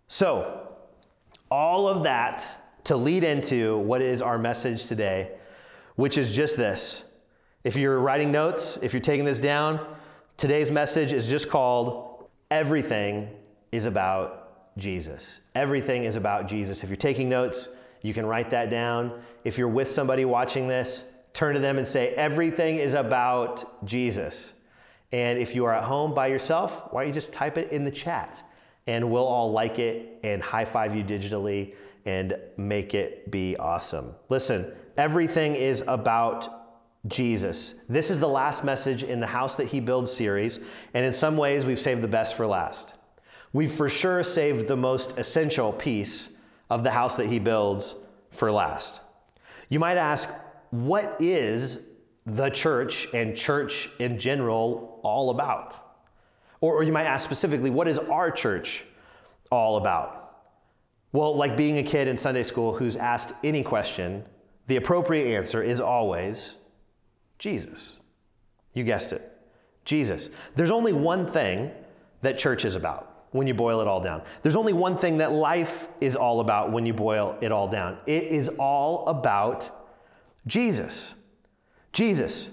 So, 0.09 0.69
all 1.51 1.89
of 1.89 2.03
that 2.05 2.47
to 2.85 2.97
lead 2.97 3.25
into 3.25 3.79
what 3.79 4.03
is 4.03 4.23
our 4.23 4.39
message 4.39 4.87
today 4.87 5.33
which 6.01 6.17
is 6.17 6.35
just 6.35 6.57
this. 6.57 7.05
If 7.63 7.77
you're 7.77 7.99
writing 7.99 8.33
notes, 8.33 8.79
if 8.81 8.95
you're 8.95 9.03
taking 9.03 9.27
this 9.27 9.39
down, 9.39 9.87
today's 10.39 10.71
message 10.71 11.13
is 11.13 11.29
just 11.29 11.51
called 11.51 12.31
Everything 12.51 13.29
is 13.71 13.85
About 13.85 14.40
Jesus. 14.77 15.41
Everything 15.55 16.05
is 16.05 16.17
about 16.17 16.49
Jesus. 16.49 16.83
If 16.83 16.91
you're 16.91 16.97
taking 16.97 17.29
notes, 17.29 17.69
you 18.03 18.15
can 18.15 18.27
write 18.27 18.51
that 18.51 18.71
down. 18.71 19.21
If 19.45 19.59
you're 19.59 19.69
with 19.69 19.89
somebody 19.89 20.25
watching 20.25 20.69
this, 20.69 21.05
turn 21.33 21.55
to 21.55 21.61
them 21.61 21.79
and 21.79 21.87
say, 21.87 22.09
Everything 22.15 22.77
is 22.77 22.95
about 22.95 23.85
Jesus. 23.85 24.53
And 25.13 25.39
if 25.39 25.55
you 25.55 25.65
are 25.65 25.75
at 25.75 25.85
home 25.85 26.15
by 26.15 26.29
yourself, 26.29 26.93
why 26.93 27.03
don't 27.03 27.09
you 27.09 27.15
just 27.15 27.33
type 27.33 27.59
it 27.59 27.73
in 27.73 27.85
the 27.85 27.91
chat? 27.91 28.43
And 28.87 29.11
we'll 29.11 29.27
all 29.27 29.53
like 29.53 29.79
it 29.79 30.21
and 30.23 30.43
high 30.43 30.65
five 30.65 30.95
you 30.95 31.05
digitally 31.05 31.75
and 32.07 32.37
make 32.57 32.95
it 32.95 33.31
be 33.31 33.57
awesome. 33.57 34.15
Listen, 34.29 34.73
everything 34.97 35.55
is 35.55 35.83
about 35.87 36.61
Jesus. 37.07 37.75
This 37.89 38.11
is 38.11 38.21
the 38.21 38.29
last 38.29 38.65
message 38.65 39.03
in 39.03 39.21
the 39.21 39.27
House 39.27 39.57
That 39.57 39.67
He 39.67 39.81
Builds 39.81 40.13
series, 40.13 40.61
and 40.95 41.05
in 41.05 41.13
some 41.13 41.37
ways, 41.37 41.65
we've 41.65 41.79
saved 41.79 42.03
the 42.03 42.09
best 42.09 42.37
for 42.37 42.47
last. 42.47 42.95
We've 43.53 43.73
for 43.73 43.89
sure 43.89 44.23
saved 44.23 44.69
the 44.69 44.77
most 44.77 45.19
essential 45.19 45.73
piece 45.73 46.31
of 46.69 46.85
the 46.85 46.91
house 46.91 47.17
that 47.17 47.27
He 47.27 47.39
builds 47.39 47.97
for 48.31 48.51
last. 48.53 49.01
You 49.69 49.79
might 49.81 49.97
ask, 49.97 50.29
what 50.71 51.17
is 51.19 51.81
the 52.27 52.49
church 52.49 53.09
and 53.13 53.37
church 53.37 53.91
in 53.99 54.19
general 54.19 55.01
all 55.03 55.31
about? 55.31 55.75
Or, 56.61 56.77
or 56.77 56.83
you 56.85 56.93
might 56.93 57.07
ask 57.07 57.25
specifically, 57.25 57.71
what 57.71 57.89
is 57.89 57.99
our 57.99 58.31
church 58.31 58.85
all 59.51 59.77
about? 59.79 60.17
Well, 61.13 61.35
like 61.35 61.57
being 61.57 61.79
a 61.79 61.83
kid 61.83 62.07
in 62.07 62.17
Sunday 62.17 62.45
school 62.45 62.73
who's 62.73 62.97
asked 62.97 63.33
any 63.43 63.65
question, 63.65 64.25
the 64.69 64.77
appropriate 64.77 65.37
answer 65.37 65.61
is 65.61 65.81
always 65.81 66.55
Jesus. 67.41 67.99
You 68.75 68.85
guessed 68.85 69.13
it, 69.13 69.37
Jesus. 69.85 70.31
There's 70.55 70.71
only 70.71 70.93
one 70.93 71.27
thing 71.27 71.73
that 72.21 72.39
church 72.39 72.65
is 72.65 72.77
about 72.77 73.10
when 73.33 73.47
you 73.47 73.55
boil 73.55 73.81
it 73.81 73.87
all 73.87 74.01
down. 74.01 74.23
There's 74.43 74.57
only 74.57 74.73
one 74.73 74.97
thing 74.97 75.19
that 75.19 75.33
life 75.33 75.89
is 76.01 76.17
all 76.17 76.41
about 76.41 76.73
when 76.73 76.85
you 76.85 76.93
boil 76.93 77.37
it 77.41 77.53
all 77.53 77.69
down. 77.69 77.99
It 78.07 78.25
is 78.25 78.49
all 78.59 79.07
about 79.07 79.71
Jesus. 80.47 81.15
Jesus. 81.93 82.51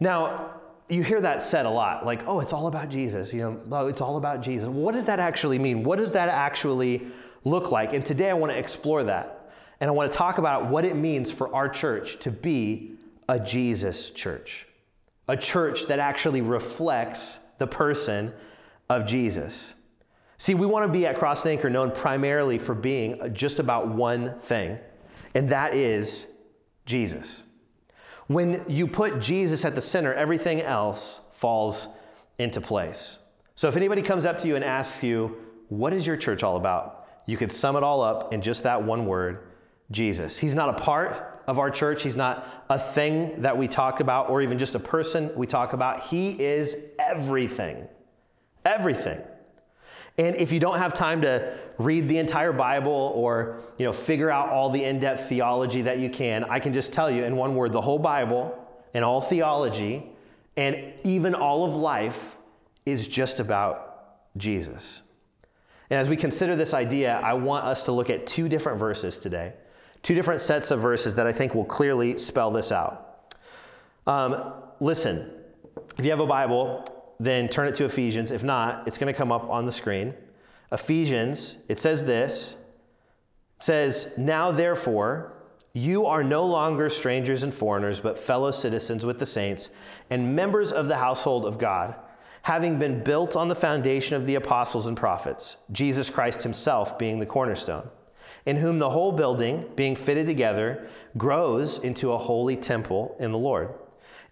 Now, 0.00 0.54
you 0.88 1.02
hear 1.02 1.20
that 1.20 1.42
said 1.42 1.66
a 1.66 1.70
lot, 1.70 2.06
like, 2.06 2.26
oh, 2.26 2.40
it's 2.40 2.52
all 2.52 2.66
about 2.66 2.88
Jesus. 2.88 3.34
You 3.34 3.42
know, 3.42 3.60
oh, 3.72 3.88
it's 3.88 4.00
all 4.00 4.16
about 4.16 4.40
Jesus. 4.40 4.68
What 4.68 4.94
does 4.94 5.04
that 5.04 5.18
actually 5.18 5.58
mean? 5.58 5.82
What 5.82 5.98
does 5.98 6.12
that 6.12 6.30
actually 6.30 7.06
look 7.44 7.70
like? 7.70 7.92
And 7.92 8.04
today 8.04 8.30
I 8.30 8.34
want 8.34 8.52
to 8.52 8.58
explore 8.58 9.04
that. 9.04 9.50
And 9.80 9.88
I 9.88 9.92
want 9.92 10.10
to 10.10 10.16
talk 10.16 10.38
about 10.38 10.70
what 10.70 10.84
it 10.84 10.96
means 10.96 11.30
for 11.30 11.54
our 11.54 11.68
church 11.68 12.18
to 12.20 12.30
be 12.30 12.92
a 13.28 13.38
Jesus 13.38 14.10
church, 14.10 14.66
a 15.28 15.36
church 15.36 15.86
that 15.86 15.98
actually 15.98 16.40
reflects 16.40 17.38
the 17.58 17.66
person 17.66 18.32
of 18.88 19.06
Jesus. 19.06 19.74
See, 20.38 20.54
we 20.54 20.66
want 20.66 20.86
to 20.86 20.92
be 20.92 21.06
at 21.06 21.18
Cross 21.18 21.44
and 21.44 21.52
Anchor 21.52 21.68
known 21.68 21.90
primarily 21.90 22.58
for 22.58 22.74
being 22.74 23.34
just 23.34 23.58
about 23.58 23.88
one 23.88 24.38
thing, 24.40 24.78
and 25.34 25.48
that 25.50 25.74
is 25.74 26.26
Jesus. 26.86 27.42
When 28.28 28.64
you 28.68 28.86
put 28.86 29.20
Jesus 29.20 29.64
at 29.64 29.74
the 29.74 29.80
center, 29.80 30.14
everything 30.14 30.62
else 30.62 31.20
falls 31.32 31.88
into 32.38 32.60
place. 32.60 33.18
So 33.54 33.68
if 33.68 33.76
anybody 33.76 34.02
comes 34.02 34.24
up 34.26 34.38
to 34.38 34.48
you 34.48 34.54
and 34.56 34.64
asks 34.64 35.02
you, 35.02 35.36
What 35.68 35.92
is 35.92 36.06
your 36.06 36.16
church 36.16 36.42
all 36.42 36.56
about? 36.56 36.98
you 37.28 37.36
could 37.36 37.52
sum 37.52 37.76
it 37.76 37.82
all 37.82 38.00
up 38.00 38.32
in 38.32 38.40
just 38.40 38.62
that 38.62 38.82
one 38.82 39.04
word 39.04 39.40
Jesus. 39.90 40.38
He's 40.38 40.54
not 40.54 40.70
a 40.70 40.72
part 40.72 41.42
of 41.46 41.58
our 41.58 41.70
church. 41.70 42.02
He's 42.02 42.16
not 42.16 42.64
a 42.70 42.78
thing 42.78 43.42
that 43.42 43.56
we 43.56 43.68
talk 43.68 44.00
about 44.00 44.30
or 44.30 44.40
even 44.40 44.56
just 44.56 44.74
a 44.74 44.78
person 44.78 45.30
we 45.36 45.46
talk 45.46 45.74
about. 45.74 46.00
He 46.00 46.42
is 46.42 46.74
everything. 46.98 47.86
Everything. 48.64 49.20
And 50.18 50.34
if 50.34 50.50
you 50.50 50.58
don't 50.58 50.78
have 50.78 50.94
time 50.94 51.22
to 51.22 51.56
read 51.78 52.08
the 52.08 52.18
entire 52.18 52.52
Bible 52.52 53.12
or, 53.14 53.60
you 53.78 53.84
know, 53.84 53.92
figure 53.92 54.30
out 54.30 54.48
all 54.48 54.68
the 54.68 54.82
in-depth 54.82 55.28
theology 55.28 55.82
that 55.82 56.00
you 56.00 56.10
can, 56.10 56.44
I 56.44 56.58
can 56.58 56.74
just 56.74 56.92
tell 56.92 57.08
you 57.08 57.22
in 57.22 57.36
one 57.36 57.54
word, 57.54 57.70
the 57.70 57.80
whole 57.80 58.00
Bible 58.00 58.58
and 58.94 59.04
all 59.04 59.20
theology 59.20 60.10
and 60.56 60.92
even 61.04 61.36
all 61.36 61.64
of 61.64 61.76
life 61.76 62.36
is 62.84 63.06
just 63.06 63.38
about 63.38 64.36
Jesus. 64.36 65.02
And 65.88 66.00
as 66.00 66.08
we 66.08 66.16
consider 66.16 66.56
this 66.56 66.74
idea, 66.74 67.14
I 67.20 67.34
want 67.34 67.64
us 67.64 67.84
to 67.84 67.92
look 67.92 68.10
at 68.10 68.26
two 68.26 68.48
different 68.48 68.78
verses 68.78 69.18
today. 69.18 69.52
Two 70.02 70.14
different 70.14 70.40
sets 70.40 70.72
of 70.72 70.80
verses 70.80 71.14
that 71.14 71.26
I 71.26 71.32
think 71.32 71.54
will 71.54 71.64
clearly 71.64 72.18
spell 72.18 72.50
this 72.50 72.72
out. 72.72 73.34
Um, 74.06 74.52
listen, 74.80 75.30
if 75.96 76.04
you 76.04 76.10
have 76.10 76.20
a 76.20 76.26
Bible, 76.26 76.84
then 77.20 77.48
turn 77.48 77.66
it 77.68 77.74
to 77.76 77.84
Ephesians. 77.84 78.32
If 78.32 78.44
not, 78.44 78.86
it's 78.86 78.98
going 78.98 79.12
to 79.12 79.16
come 79.16 79.32
up 79.32 79.48
on 79.48 79.66
the 79.66 79.72
screen. 79.72 80.14
Ephesians, 80.70 81.56
it 81.68 81.80
says 81.80 82.04
this 82.04 82.56
it 83.58 83.62
says, 83.62 84.12
Now 84.16 84.50
therefore, 84.50 85.32
you 85.72 86.06
are 86.06 86.24
no 86.24 86.44
longer 86.44 86.88
strangers 86.88 87.42
and 87.42 87.54
foreigners, 87.54 88.00
but 88.00 88.18
fellow 88.18 88.50
citizens 88.50 89.04
with 89.04 89.18
the 89.18 89.26
saints 89.26 89.70
and 90.10 90.34
members 90.34 90.72
of 90.72 90.88
the 90.88 90.96
household 90.96 91.44
of 91.44 91.58
God, 91.58 91.94
having 92.42 92.78
been 92.78 93.02
built 93.02 93.36
on 93.36 93.48
the 93.48 93.54
foundation 93.54 94.16
of 94.16 94.26
the 94.26 94.36
apostles 94.36 94.86
and 94.86 94.96
prophets, 94.96 95.56
Jesus 95.72 96.10
Christ 96.10 96.42
himself 96.42 96.98
being 96.98 97.18
the 97.18 97.26
cornerstone 97.26 97.88
in 98.46 98.56
whom 98.56 98.78
the 98.78 98.88
whole 98.88 99.12
building, 99.12 99.66
being 99.76 99.94
fitted 99.94 100.26
together, 100.26 100.88
grows 101.18 101.78
into 101.80 102.12
a 102.12 102.18
holy 102.18 102.56
temple 102.56 103.14
in 103.20 103.30
the 103.30 103.38
Lord, 103.38 103.74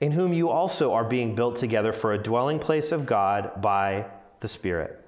in 0.00 0.12
whom 0.12 0.32
you 0.32 0.50
also 0.50 0.92
are 0.92 1.04
being 1.04 1.34
built 1.34 1.56
together 1.56 1.92
for 1.92 2.12
a 2.12 2.18
dwelling 2.18 2.58
place 2.58 2.92
of 2.92 3.06
God 3.06 3.62
by 3.62 4.06
the 4.40 4.48
Spirit. 4.48 5.00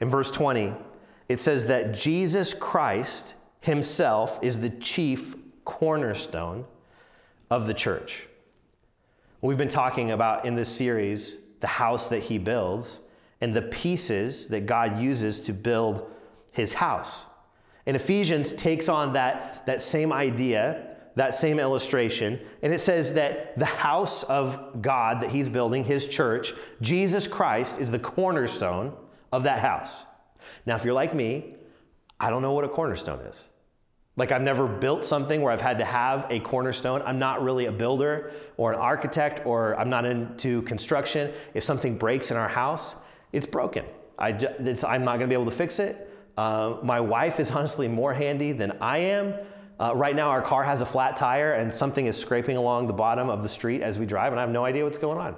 In 0.00 0.08
verse 0.08 0.30
20, 0.30 0.72
it 1.28 1.38
says 1.38 1.66
that 1.66 1.92
Jesus 1.92 2.54
Christ 2.54 3.34
himself 3.60 4.38
is 4.42 4.60
the 4.60 4.70
chief 4.70 5.34
cornerstone 5.64 6.64
of 7.50 7.66
the 7.66 7.74
church. 7.74 8.26
We've 9.40 9.58
been 9.58 9.68
talking 9.68 10.12
about 10.12 10.46
in 10.46 10.54
this 10.54 10.68
series 10.68 11.38
the 11.60 11.66
house 11.66 12.08
that 12.08 12.20
he 12.20 12.38
builds 12.38 13.00
and 13.40 13.54
the 13.54 13.62
pieces 13.62 14.48
that 14.48 14.66
God 14.66 14.98
uses 14.98 15.40
to 15.40 15.52
build 15.52 16.10
his 16.50 16.72
house. 16.74 17.26
And 17.86 17.96
Ephesians 17.96 18.52
takes 18.52 18.88
on 18.88 19.12
that, 19.12 19.64
that 19.66 19.80
same 19.80 20.12
idea 20.12 20.87
that 21.18 21.34
same 21.34 21.58
illustration, 21.58 22.38
and 22.62 22.72
it 22.72 22.78
says 22.78 23.12
that 23.14 23.58
the 23.58 23.64
house 23.64 24.22
of 24.24 24.80
God 24.80 25.20
that 25.20 25.30
he's 25.30 25.48
building, 25.48 25.82
his 25.82 26.06
church, 26.06 26.54
Jesus 26.80 27.26
Christ 27.26 27.80
is 27.80 27.90
the 27.90 27.98
cornerstone 27.98 28.92
of 29.32 29.42
that 29.42 29.58
house. 29.58 30.04
Now, 30.64 30.76
if 30.76 30.84
you're 30.84 30.94
like 30.94 31.14
me, 31.14 31.56
I 32.20 32.30
don't 32.30 32.40
know 32.40 32.52
what 32.52 32.64
a 32.64 32.68
cornerstone 32.68 33.18
is. 33.26 33.48
Like, 34.14 34.30
I've 34.30 34.42
never 34.42 34.68
built 34.68 35.04
something 35.04 35.42
where 35.42 35.52
I've 35.52 35.60
had 35.60 35.78
to 35.78 35.84
have 35.84 36.26
a 36.30 36.38
cornerstone. 36.38 37.02
I'm 37.04 37.18
not 37.18 37.42
really 37.42 37.66
a 37.66 37.72
builder 37.72 38.30
or 38.56 38.72
an 38.72 38.78
architect, 38.78 39.44
or 39.44 39.78
I'm 39.78 39.90
not 39.90 40.04
into 40.04 40.62
construction. 40.62 41.32
If 41.52 41.64
something 41.64 41.98
breaks 41.98 42.30
in 42.30 42.36
our 42.36 42.48
house, 42.48 42.94
it's 43.32 43.46
broken. 43.46 43.84
I 44.20 44.30
am 44.30 45.04
not 45.04 45.16
to 45.16 45.26
be 45.26 45.34
able 45.34 45.46
to 45.46 45.50
fix 45.50 45.80
it. 45.80 46.12
Uh, 46.36 46.76
my 46.84 47.00
wife 47.00 47.40
is 47.40 47.50
honestly 47.58 47.88
more 47.88 48.14
handy 48.14 48.52
than 48.52 48.78
I 48.80 48.98
am. 48.98 49.34
Uh, 49.80 49.94
right 49.94 50.16
now, 50.16 50.28
our 50.28 50.42
car 50.42 50.64
has 50.64 50.80
a 50.80 50.86
flat 50.86 51.16
tire 51.16 51.52
and 51.52 51.72
something 51.72 52.06
is 52.06 52.16
scraping 52.16 52.56
along 52.56 52.86
the 52.86 52.92
bottom 52.92 53.30
of 53.30 53.42
the 53.42 53.48
street 53.48 53.80
as 53.80 53.98
we 53.98 54.06
drive, 54.06 54.32
and 54.32 54.40
I 54.40 54.42
have 54.42 54.50
no 54.50 54.64
idea 54.64 54.84
what's 54.84 54.98
going 54.98 55.18
on. 55.18 55.36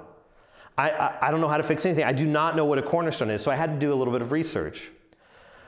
I, 0.77 0.89
I, 0.89 1.27
I 1.27 1.31
don't 1.31 1.41
know 1.41 1.47
how 1.47 1.57
to 1.57 1.63
fix 1.63 1.85
anything. 1.85 2.05
I 2.05 2.13
do 2.13 2.25
not 2.25 2.55
know 2.55 2.65
what 2.65 2.79
a 2.79 2.81
cornerstone 2.81 3.29
is, 3.29 3.41
so 3.41 3.51
I 3.51 3.55
had 3.55 3.73
to 3.73 3.79
do 3.79 3.93
a 3.93 3.95
little 3.95 4.13
bit 4.13 4.21
of 4.21 4.31
research. 4.31 4.91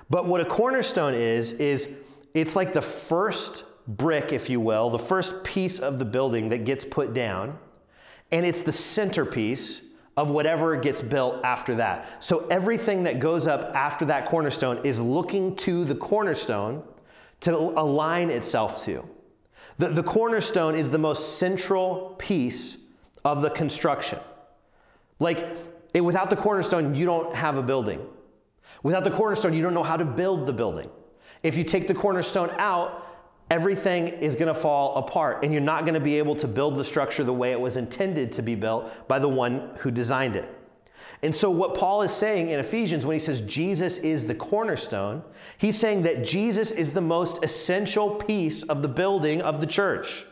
But 0.10 0.26
what 0.26 0.42
a 0.42 0.46
cornerstone 0.46 1.14
is, 1.14 1.54
is 1.54 1.90
it's 2.34 2.56
like 2.56 2.74
the 2.74 2.82
first 2.82 3.64
brick, 3.88 4.34
if 4.34 4.50
you 4.50 4.60
will, 4.60 4.90
the 4.90 5.00
first 5.00 5.44
piece 5.44 5.80
of 5.80 6.00
the 6.00 6.06
building 6.06 6.50
that 6.50 6.66
gets 6.66 6.84
put 6.84 7.14
down, 7.14 7.58
and 8.32 8.46
it's 8.46 8.62
the 8.62 8.72
centerpiece 8.72 9.84
of 10.16 10.30
whatever 10.30 10.76
gets 10.76 11.02
built 11.02 11.44
after 11.44 11.76
that. 11.76 12.24
So 12.24 12.48
everything 12.50 13.04
that 13.04 13.20
goes 13.20 13.48
up 13.48 13.76
after 13.76 14.06
that 14.06 14.26
cornerstone 14.26 14.80
is 14.84 15.00
looking 15.00 15.56
to 15.58 15.86
the 15.86 15.96
cornerstone 15.96 16.84
to 17.42 17.56
align 17.56 18.30
itself 18.30 18.84
to. 18.86 19.08
The, 19.78 19.90
the 19.90 20.04
cornerstone 20.04 20.76
is 20.76 20.90
the 20.90 20.98
most 20.98 21.40
central 21.40 22.16
piece 22.18 22.78
of 23.26 23.42
the 23.42 23.50
construction. 23.50 24.20
Like, 25.20 25.48
it, 25.94 26.02
without 26.02 26.30
the 26.30 26.36
cornerstone, 26.36 26.96
you 26.96 27.06
don't 27.06 27.36
have 27.36 27.58
a 27.58 27.64
building. 27.64 28.06
Without 28.84 29.04
the 29.04 29.12
cornerstone, 29.12 29.54
you 29.54 29.62
don't 29.62 29.74
know 29.74 29.84
how 29.84 29.98
to 29.98 30.06
build 30.06 30.46
the 30.46 30.54
building. 30.54 30.90
If 31.42 31.58
you 31.58 31.64
take 31.64 31.88
the 31.88 31.94
cornerstone 31.94 32.50
out, 32.58 33.08
everything 33.50 34.08
is 34.08 34.36
going 34.36 34.48
to 34.48 34.54
fall 34.54 34.96
apart, 34.96 35.44
and 35.44 35.52
you're 35.52 35.62
not 35.62 35.86
going 35.86 35.94
to 35.94 36.00
be 36.00 36.18
able 36.18 36.36
to 36.38 36.48
build 36.48 36.76
the 36.76 36.84
structure 36.84 37.24
the 37.24 37.34
way 37.34 37.52
it 37.52 37.60
was 37.60 37.78
intended 37.78 38.32
to 38.34 38.42
be 38.42 38.56
built 38.56 39.08
by 39.08 39.20
the 39.20 39.28
one 39.28 39.70
who 39.80 39.92
designed 39.92 40.36
it. 40.36 40.50
And 41.24 41.34
so, 41.34 41.50
what 41.50 41.74
Paul 41.74 42.02
is 42.02 42.12
saying 42.12 42.50
in 42.50 42.60
Ephesians 42.60 43.06
when 43.06 43.16
he 43.16 43.20
says 43.20 43.40
Jesus 43.42 43.98
is 44.00 44.26
the 44.26 44.36
cornerstone, 44.36 45.24
he's 45.58 45.80
saying 45.80 46.04
that 46.04 46.22
Jesus 46.22 46.74
is 46.74 46.92
the 46.92 47.02
most 47.02 47.42
essential 47.44 48.16
piece 48.16 48.64
of 48.64 48.82
the 48.82 48.90
building 48.90 49.42
of 49.42 49.62
the 49.62 49.66
church. 49.66 50.26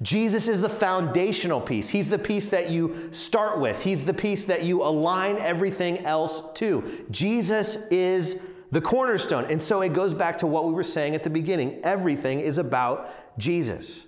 Jesus 0.00 0.48
is 0.48 0.62
the 0.62 0.70
foundational 0.70 1.60
piece. 1.60 1.90
He's 1.90 2.08
the 2.08 2.18
piece 2.18 2.48
that 2.48 2.70
you 2.70 3.12
start 3.12 3.60
with, 3.60 3.84
He's 3.84 4.02
the 4.02 4.14
piece 4.14 4.44
that 4.44 4.64
you 4.64 4.82
align 4.82 5.36
everything 5.36 6.06
else 6.06 6.42
to. 6.54 7.06
Jesus 7.10 7.76
is 7.90 8.38
the 8.70 8.80
cornerstone. 8.80 9.44
And 9.50 9.60
so, 9.60 9.82
it 9.82 9.92
goes 9.92 10.14
back 10.14 10.38
to 10.38 10.46
what 10.46 10.66
we 10.66 10.72
were 10.72 10.82
saying 10.82 11.14
at 11.14 11.24
the 11.24 11.30
beginning 11.30 11.78
everything 11.84 12.40
is 12.40 12.56
about 12.56 13.10
Jesus, 13.36 14.06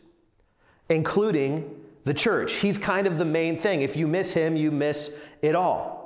including 0.88 1.81
the 2.04 2.14
church. 2.14 2.54
He's 2.54 2.78
kind 2.78 3.06
of 3.06 3.18
the 3.18 3.25
main 3.25 3.61
thing. 3.61 3.82
If 3.82 3.97
you 3.97 4.06
miss 4.06 4.32
him, 4.32 4.56
you 4.56 4.71
miss 4.71 5.12
it 5.40 5.54
all. 5.54 6.00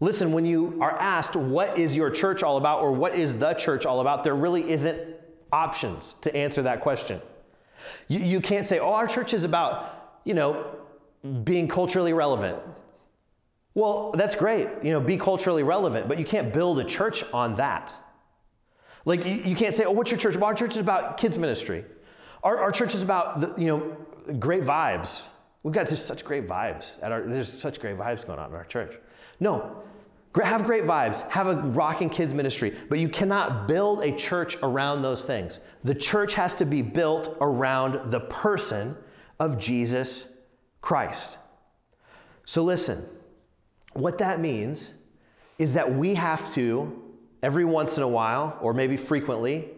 Listen, 0.00 0.32
when 0.32 0.44
you 0.44 0.78
are 0.80 0.90
asked, 0.90 1.36
what 1.36 1.78
is 1.78 1.96
your 1.96 2.10
church 2.10 2.42
all 2.42 2.58
about, 2.58 2.80
or 2.80 2.92
what 2.92 3.14
is 3.14 3.38
the 3.38 3.54
church 3.54 3.86
all 3.86 4.00
about, 4.00 4.24
there 4.24 4.34
really 4.34 4.68
isn't 4.70 5.00
options 5.52 6.14
to 6.20 6.34
answer 6.36 6.62
that 6.62 6.80
question. 6.80 7.20
You, 8.08 8.18
you 8.18 8.40
can't 8.40 8.66
say, 8.66 8.78
oh, 8.78 8.92
our 8.92 9.06
church 9.06 9.32
is 9.32 9.44
about, 9.44 10.20
you 10.24 10.34
know, 10.34 10.66
being 11.44 11.66
culturally 11.66 12.12
relevant. 12.12 12.58
Well, 13.74 14.12
that's 14.12 14.34
great, 14.34 14.68
you 14.82 14.90
know, 14.90 15.00
be 15.00 15.16
culturally 15.16 15.62
relevant, 15.62 16.08
but 16.08 16.18
you 16.18 16.24
can't 16.24 16.52
build 16.52 16.78
a 16.78 16.84
church 16.84 17.24
on 17.32 17.56
that. 17.56 17.94
Like, 19.04 19.24
you, 19.24 19.34
you 19.34 19.54
can't 19.54 19.74
say, 19.74 19.84
oh, 19.84 19.92
what's 19.92 20.10
your 20.10 20.18
church? 20.18 20.34
Well, 20.34 20.46
our 20.46 20.54
church 20.54 20.72
is 20.72 20.80
about 20.80 21.16
kids' 21.16 21.38
ministry. 21.38 21.84
Our, 22.42 22.58
our 22.58 22.72
church 22.72 22.94
is 22.94 23.02
about, 23.02 23.40
the, 23.40 23.62
you 23.62 23.68
know, 23.68 23.96
great 24.34 24.62
vibes. 24.62 25.26
We've 25.62 25.74
got 25.74 25.88
just 25.88 26.06
such 26.06 26.24
great 26.24 26.46
vibes. 26.46 27.02
At 27.02 27.12
our, 27.12 27.22
there's 27.22 27.52
such 27.52 27.80
great 27.80 27.96
vibes 27.96 28.26
going 28.26 28.38
on 28.38 28.50
in 28.50 28.56
our 28.56 28.64
church. 28.64 28.98
No, 29.40 29.82
have 30.44 30.64
great 30.64 30.84
vibes, 30.84 31.28
have 31.30 31.46
a 31.46 31.56
rocking 31.56 32.10
kids 32.10 32.34
ministry, 32.34 32.76
but 32.88 32.98
you 32.98 33.08
cannot 33.08 33.66
build 33.66 34.04
a 34.04 34.12
church 34.12 34.56
around 34.62 35.02
those 35.02 35.24
things. 35.24 35.60
The 35.84 35.94
church 35.94 36.34
has 36.34 36.54
to 36.56 36.66
be 36.66 36.82
built 36.82 37.36
around 37.40 38.10
the 38.10 38.20
person 38.20 38.96
of 39.40 39.58
Jesus 39.58 40.26
Christ. 40.80 41.38
So 42.44 42.62
listen, 42.62 43.04
what 43.94 44.18
that 44.18 44.40
means 44.40 44.92
is 45.58 45.72
that 45.72 45.92
we 45.92 46.14
have 46.14 46.52
to, 46.52 47.02
every 47.42 47.64
once 47.64 47.96
in 47.96 48.02
a 48.02 48.08
while, 48.08 48.58
or 48.60 48.74
maybe 48.74 48.96
frequently, 48.96 49.70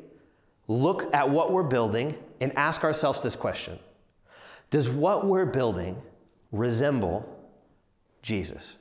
look 0.67 1.13
at 1.15 1.29
what 1.31 1.53
we're 1.53 1.63
building 1.63 2.17
and 2.41 2.57
ask 2.59 2.85
ourselves 2.85 3.23
this 3.23 3.37
question 3.37 3.79
does 4.71 4.89
what 4.91 5.27
we're 5.27 5.47
building 5.47 6.01
resemble 6.53 7.27
Jesus? 8.23 8.77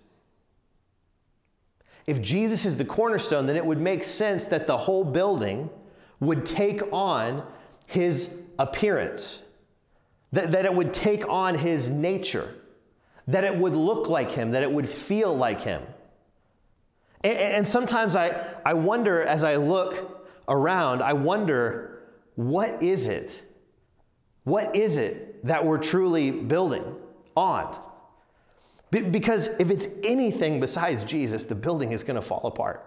If 2.06 2.22
Jesus 2.22 2.66
is 2.66 2.78
the 2.78 2.86
cornerstone, 2.86 3.46
then 3.46 3.56
it 3.56 3.66
would 3.66 3.80
make 3.80 4.04
sense 4.04 4.46
that 4.46 4.68
the 4.68 4.78
whole 4.78 5.04
building 5.04 5.70
would 6.20 6.46
take 6.46 6.82
on 6.92 7.44
his 7.86 8.30
appearance, 8.58 9.44
that, 10.32 10.52
that 10.52 10.66
it 10.66 10.74
would 10.74 10.94
take 10.94 11.28
on 11.28 11.56
his 11.56 11.90
nature, 11.90 12.54
that 13.28 13.44
it 13.44 13.56
would 13.56 13.76
look 13.76 14.08
like 14.08 14.32
him, 14.32 14.52
that 14.52 14.64
it 14.64 14.72
would 14.72 14.88
feel 14.88 15.36
like 15.36 15.62
him. 15.62 15.82
And, 17.22 17.38
and 17.38 17.68
sometimes 17.68 18.16
I, 18.16 18.56
I 18.66 18.74
wonder 18.74 19.22
as 19.22 19.44
I 19.44 19.58
look 19.58 20.26
around, 20.48 21.02
I 21.02 21.14
wonder, 21.14 22.04
what 22.36 22.82
is 22.82 23.08
it? 23.08 23.44
What 24.46 24.76
is 24.76 24.98
it 24.98 25.27
that 25.44 25.66
we're 25.66 25.78
truly 25.78 26.32
building 26.32 26.84
on. 27.36 27.76
because 28.90 29.48
if 29.60 29.70
it's 29.70 29.88
anything 30.04 30.60
besides 30.60 31.04
Jesus, 31.04 31.46
the 31.46 31.56
building 31.56 31.92
is 31.92 32.04
going 32.04 32.16
to 32.16 32.22
fall 32.22 32.42
apart. 32.46 32.84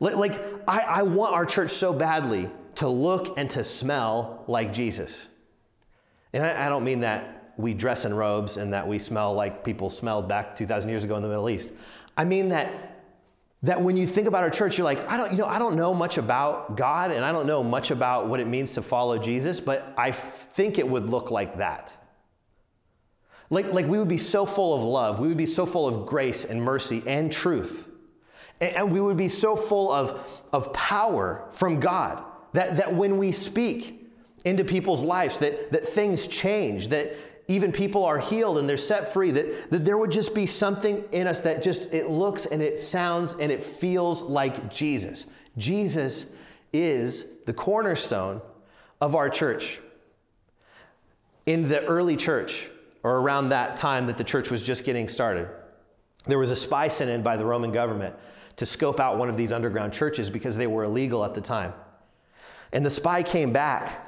Like, 0.00 0.40
I, 0.68 0.80
I 0.80 1.02
want 1.02 1.34
our 1.34 1.44
church 1.44 1.72
so 1.72 1.92
badly 1.92 2.48
to 2.76 2.88
look 2.88 3.36
and 3.36 3.50
to 3.50 3.64
smell 3.64 4.44
like 4.46 4.72
Jesus. 4.72 5.26
And 6.32 6.44
I, 6.44 6.66
I 6.66 6.68
don't 6.68 6.84
mean 6.84 7.00
that 7.00 7.52
we 7.56 7.74
dress 7.74 8.04
in 8.04 8.14
robes 8.14 8.56
and 8.56 8.72
that 8.72 8.86
we 8.86 8.98
smell 9.00 9.34
like 9.34 9.64
people 9.64 9.90
smelled 9.90 10.28
back 10.28 10.54
2,000 10.54 10.88
years 10.88 11.02
ago 11.02 11.16
in 11.16 11.22
the 11.22 11.28
Middle 11.28 11.50
East. 11.50 11.72
I 12.16 12.24
mean 12.24 12.48
that 12.50 12.87
that 13.62 13.82
when 13.82 13.96
you 13.96 14.06
think 14.06 14.28
about 14.28 14.44
our 14.44 14.50
church, 14.50 14.78
you're 14.78 14.84
like, 14.84 15.06
I 15.08 15.16
don't, 15.16 15.32
you 15.32 15.38
know, 15.38 15.46
I 15.46 15.58
don't 15.58 15.74
know 15.74 15.92
much 15.92 16.16
about 16.16 16.76
God 16.76 17.10
and 17.10 17.24
I 17.24 17.32
don't 17.32 17.46
know 17.46 17.64
much 17.64 17.90
about 17.90 18.28
what 18.28 18.38
it 18.38 18.46
means 18.46 18.74
to 18.74 18.82
follow 18.82 19.18
Jesus, 19.18 19.60
but 19.60 19.92
I 19.96 20.12
think 20.12 20.78
it 20.78 20.88
would 20.88 21.10
look 21.10 21.30
like 21.30 21.58
that. 21.58 21.96
Like, 23.50 23.72
like 23.72 23.86
we 23.86 23.98
would 23.98 24.08
be 24.08 24.18
so 24.18 24.46
full 24.46 24.74
of 24.74 24.82
love, 24.84 25.18
we 25.18 25.28
would 25.28 25.36
be 25.36 25.46
so 25.46 25.66
full 25.66 25.88
of 25.88 26.06
grace 26.06 26.44
and 26.44 26.62
mercy 26.62 27.02
and 27.06 27.32
truth. 27.32 27.88
And, 28.60 28.76
and 28.76 28.92
we 28.92 29.00
would 29.00 29.16
be 29.16 29.28
so 29.28 29.56
full 29.56 29.90
of, 29.90 30.24
of 30.52 30.72
power 30.72 31.48
from 31.50 31.80
God 31.80 32.22
that, 32.52 32.76
that 32.76 32.94
when 32.94 33.18
we 33.18 33.32
speak 33.32 34.08
into 34.44 34.62
people's 34.64 35.02
lives, 35.02 35.40
that, 35.40 35.72
that 35.72 35.88
things 35.88 36.28
change, 36.28 36.88
that, 36.88 37.16
even 37.48 37.72
people 37.72 38.04
are 38.04 38.18
healed 38.18 38.58
and 38.58 38.68
they're 38.68 38.76
set 38.76 39.12
free, 39.12 39.30
that, 39.30 39.70
that 39.70 39.84
there 39.84 39.96
would 39.96 40.12
just 40.12 40.34
be 40.34 40.44
something 40.44 41.02
in 41.12 41.26
us 41.26 41.40
that 41.40 41.62
just 41.62 41.92
it 41.92 42.10
looks 42.10 42.44
and 42.44 42.62
it 42.62 42.78
sounds 42.78 43.34
and 43.34 43.50
it 43.50 43.62
feels 43.62 44.22
like 44.22 44.70
Jesus. 44.70 45.26
Jesus 45.56 46.26
is 46.74 47.24
the 47.46 47.54
cornerstone 47.54 48.42
of 49.00 49.14
our 49.14 49.30
church. 49.30 49.80
In 51.46 51.68
the 51.68 51.82
early 51.84 52.16
church, 52.16 52.70
or 53.02 53.20
around 53.20 53.48
that 53.48 53.76
time 53.76 54.06
that 54.06 54.18
the 54.18 54.24
church 54.24 54.50
was 54.50 54.62
just 54.62 54.84
getting 54.84 55.08
started, 55.08 55.48
there 56.26 56.38
was 56.38 56.50
a 56.50 56.56
spy 56.56 56.88
sent 56.88 57.08
in 57.08 57.22
by 57.22 57.38
the 57.38 57.46
Roman 57.46 57.72
government 57.72 58.14
to 58.56 58.66
scope 58.66 59.00
out 59.00 59.16
one 59.16 59.30
of 59.30 59.38
these 59.38 59.52
underground 59.52 59.94
churches 59.94 60.28
because 60.28 60.58
they 60.58 60.66
were 60.66 60.84
illegal 60.84 61.24
at 61.24 61.32
the 61.32 61.40
time. 61.40 61.72
And 62.72 62.84
the 62.84 62.90
spy 62.90 63.22
came 63.22 63.52
back 63.52 64.04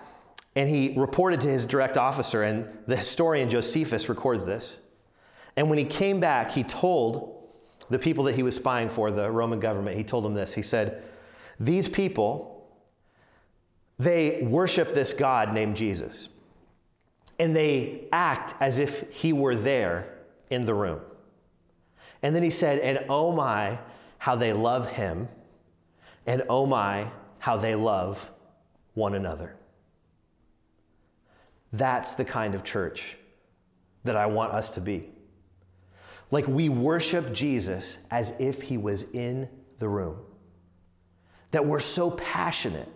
and 0.56 0.68
he 0.68 0.94
reported 0.96 1.40
to 1.42 1.48
his 1.48 1.64
direct 1.64 1.96
officer, 1.96 2.42
and 2.42 2.66
the 2.86 2.96
historian 2.96 3.48
Josephus 3.48 4.08
records 4.08 4.44
this. 4.44 4.80
And 5.56 5.68
when 5.68 5.78
he 5.78 5.84
came 5.84 6.20
back, 6.20 6.50
he 6.50 6.62
told 6.62 7.48
the 7.88 7.98
people 7.98 8.24
that 8.24 8.34
he 8.34 8.42
was 8.42 8.56
spying 8.56 8.88
for, 8.88 9.10
the 9.10 9.30
Roman 9.30 9.60
government, 9.60 9.96
he 9.96 10.04
told 10.04 10.24
them 10.24 10.34
this. 10.34 10.54
He 10.54 10.62
said, 10.62 11.02
These 11.58 11.88
people, 11.88 12.68
they 13.98 14.42
worship 14.42 14.94
this 14.94 15.12
God 15.12 15.52
named 15.52 15.76
Jesus, 15.76 16.28
and 17.38 17.54
they 17.54 18.08
act 18.12 18.54
as 18.60 18.78
if 18.78 19.12
he 19.12 19.32
were 19.32 19.54
there 19.54 20.18
in 20.50 20.66
the 20.66 20.74
room. 20.74 21.00
And 22.22 22.34
then 22.34 22.42
he 22.42 22.50
said, 22.50 22.78
And 22.80 23.04
oh 23.08 23.32
my, 23.32 23.78
how 24.18 24.36
they 24.36 24.52
love 24.52 24.90
him, 24.90 25.28
and 26.26 26.42
oh 26.48 26.66
my, 26.66 27.10
how 27.38 27.56
they 27.56 27.74
love 27.74 28.30
one 28.94 29.14
another. 29.14 29.56
That's 31.72 32.12
the 32.12 32.24
kind 32.24 32.54
of 32.54 32.64
church 32.64 33.16
that 34.04 34.16
I 34.16 34.26
want 34.26 34.52
us 34.52 34.70
to 34.70 34.80
be. 34.80 35.10
Like 36.30 36.46
we 36.46 36.68
worship 36.68 37.32
Jesus 37.32 37.98
as 38.10 38.34
if 38.38 38.62
he 38.62 38.78
was 38.78 39.02
in 39.12 39.48
the 39.78 39.88
room. 39.88 40.18
That 41.50 41.66
we're 41.66 41.80
so 41.80 42.10
passionate 42.12 42.88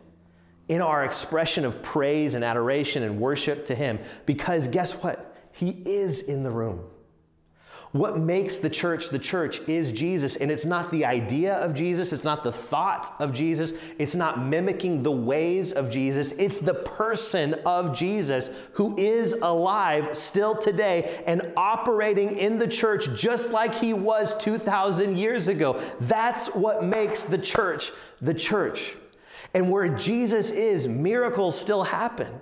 in 0.68 0.80
our 0.80 1.04
expression 1.04 1.64
of 1.64 1.82
praise 1.82 2.34
and 2.34 2.44
adoration 2.44 3.02
and 3.02 3.20
worship 3.20 3.64
to 3.66 3.74
him 3.74 3.98
because 4.26 4.68
guess 4.68 4.94
what? 4.94 5.36
He 5.52 5.70
is 5.84 6.20
in 6.20 6.42
the 6.42 6.50
room. 6.50 6.84
What 7.94 8.18
makes 8.18 8.56
the 8.56 8.68
church 8.68 9.10
the 9.10 9.20
church 9.20 9.60
is 9.68 9.92
Jesus. 9.92 10.34
And 10.34 10.50
it's 10.50 10.64
not 10.64 10.90
the 10.90 11.04
idea 11.04 11.54
of 11.54 11.74
Jesus, 11.74 12.12
it's 12.12 12.24
not 12.24 12.42
the 12.42 12.50
thought 12.50 13.14
of 13.20 13.32
Jesus, 13.32 13.72
it's 14.00 14.16
not 14.16 14.44
mimicking 14.44 15.04
the 15.04 15.12
ways 15.12 15.72
of 15.72 15.90
Jesus. 15.90 16.32
It's 16.32 16.58
the 16.58 16.74
person 16.74 17.54
of 17.64 17.96
Jesus 17.96 18.50
who 18.72 18.98
is 18.98 19.34
alive 19.34 20.16
still 20.16 20.56
today 20.56 21.22
and 21.24 21.52
operating 21.56 22.36
in 22.36 22.58
the 22.58 22.66
church 22.66 23.14
just 23.14 23.52
like 23.52 23.72
he 23.72 23.94
was 23.94 24.34
2,000 24.38 25.16
years 25.16 25.46
ago. 25.46 25.80
That's 26.00 26.48
what 26.48 26.82
makes 26.82 27.26
the 27.26 27.38
church 27.38 27.92
the 28.20 28.34
church. 28.34 28.96
And 29.54 29.70
where 29.70 29.88
Jesus 29.88 30.50
is, 30.50 30.88
miracles 30.88 31.56
still 31.56 31.84
happen. 31.84 32.40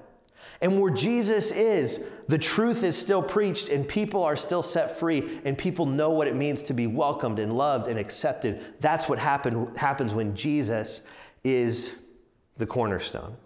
And 0.62 0.80
where 0.80 0.92
Jesus 0.94 1.50
is, 1.50 2.00
the 2.28 2.38
truth 2.38 2.82
is 2.82 2.96
still 2.96 3.22
preached 3.22 3.68
and 3.68 3.86
people 3.86 4.22
are 4.22 4.36
still 4.36 4.62
set 4.62 4.98
free 4.98 5.40
and 5.44 5.56
people 5.56 5.86
know 5.86 6.10
what 6.10 6.28
it 6.28 6.36
means 6.36 6.62
to 6.64 6.74
be 6.74 6.86
welcomed 6.86 7.38
and 7.38 7.56
loved 7.56 7.88
and 7.88 7.98
accepted. 7.98 8.62
That's 8.80 9.08
what 9.08 9.18
happen, 9.18 9.74
happens 9.76 10.14
when 10.14 10.34
Jesus 10.34 11.02
is 11.44 11.94
the 12.56 12.66
cornerstone. 12.66 13.36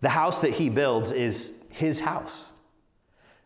The 0.00 0.08
house 0.08 0.40
that 0.40 0.52
he 0.52 0.68
builds 0.68 1.12
is 1.12 1.54
his 1.70 2.00
house. 2.00 2.50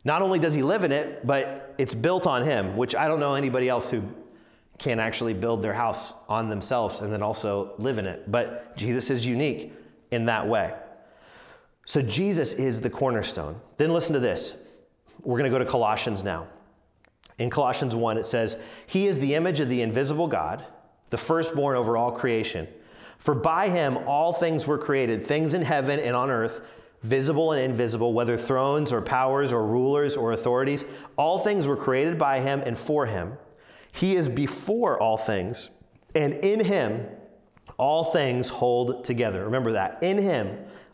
Not 0.04 0.22
only 0.22 0.38
does 0.38 0.54
he 0.54 0.62
live 0.62 0.84
in 0.84 0.92
it, 0.92 1.26
but 1.26 1.74
it's 1.78 1.94
built 1.94 2.26
on 2.26 2.42
him, 2.44 2.76
which 2.76 2.94
I 2.94 3.08
don't 3.08 3.20
know 3.20 3.34
anybody 3.34 3.68
else 3.68 3.90
who 3.90 4.02
can 4.78 5.00
actually 5.00 5.34
build 5.34 5.60
their 5.60 5.74
house 5.74 6.14
on 6.28 6.48
themselves 6.48 7.00
and 7.00 7.12
then 7.12 7.22
also 7.22 7.74
live 7.78 7.98
in 7.98 8.06
it. 8.06 8.30
But 8.30 8.76
Jesus 8.76 9.10
is 9.10 9.26
unique 9.26 9.72
in 10.10 10.26
that 10.26 10.46
way. 10.46 10.72
So 11.88 12.02
Jesus 12.02 12.52
is 12.52 12.82
the 12.82 12.90
cornerstone. 12.90 13.58
Then 13.78 13.94
listen 13.94 14.12
to 14.12 14.20
this. 14.20 14.56
We're 15.22 15.38
going 15.38 15.50
to 15.50 15.58
go 15.58 15.64
to 15.64 15.70
Colossians 15.70 16.22
now. 16.22 16.46
In 17.38 17.48
Colossians 17.48 17.96
1, 17.96 18.18
it 18.18 18.26
says, 18.26 18.58
He 18.86 19.06
is 19.06 19.18
the 19.18 19.34
image 19.34 19.58
of 19.60 19.70
the 19.70 19.80
invisible 19.80 20.28
God, 20.28 20.66
the 21.08 21.16
firstborn 21.16 21.78
over 21.78 21.96
all 21.96 22.12
creation. 22.12 22.68
For 23.16 23.34
by 23.34 23.70
him 23.70 23.96
all 24.06 24.34
things 24.34 24.66
were 24.66 24.76
created, 24.76 25.24
things 25.24 25.54
in 25.54 25.62
heaven 25.62 25.98
and 25.98 26.14
on 26.14 26.28
earth, 26.30 26.60
visible 27.04 27.52
and 27.52 27.62
invisible, 27.62 28.12
whether 28.12 28.36
thrones 28.36 28.92
or 28.92 29.00
powers 29.00 29.50
or 29.50 29.64
rulers 29.64 30.14
or 30.14 30.32
authorities. 30.32 30.84
All 31.16 31.38
things 31.38 31.66
were 31.66 31.74
created 31.74 32.18
by 32.18 32.40
him 32.40 32.62
and 32.66 32.76
for 32.76 33.06
him. 33.06 33.32
He 33.92 34.14
is 34.14 34.28
before 34.28 35.00
all 35.00 35.16
things, 35.16 35.70
and 36.14 36.34
in 36.34 36.60
him 36.60 37.06
all 37.78 38.04
things 38.04 38.50
hold 38.50 39.06
together. 39.06 39.44
Remember 39.44 39.72
that. 39.72 40.02
In 40.02 40.18
him 40.18 40.58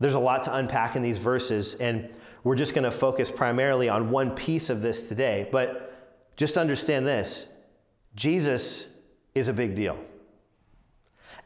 There's 0.00 0.14
a 0.14 0.20
lot 0.20 0.42
to 0.44 0.56
unpack 0.56 0.96
in 0.96 1.02
these 1.02 1.18
verses, 1.18 1.74
and 1.74 2.08
we're 2.42 2.56
just 2.56 2.74
going 2.74 2.84
to 2.84 2.90
focus 2.90 3.30
primarily 3.30 3.88
on 3.88 4.10
one 4.10 4.30
piece 4.30 4.70
of 4.70 4.80
this 4.80 5.02
today. 5.04 5.48
But 5.52 6.34
just 6.36 6.56
understand 6.56 7.06
this 7.06 7.46
Jesus 8.14 8.88
is 9.34 9.48
a 9.48 9.52
big 9.52 9.74
deal. 9.74 9.98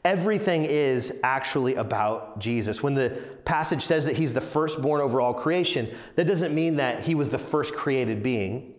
Everything 0.04 0.66
is 0.66 1.14
actually 1.22 1.76
about 1.76 2.38
Jesus. 2.38 2.82
When 2.82 2.94
the 2.94 3.10
passage 3.44 3.82
says 3.82 4.04
that 4.04 4.16
he's 4.16 4.34
the 4.34 4.40
firstborn 4.40 5.00
over 5.00 5.20
all 5.20 5.32
creation, 5.32 5.90
that 6.16 6.26
doesn't 6.26 6.54
mean 6.54 6.76
that 6.76 7.02
he 7.02 7.14
was 7.14 7.30
the 7.30 7.38
first 7.38 7.74
created 7.74 8.22
being. 8.22 8.73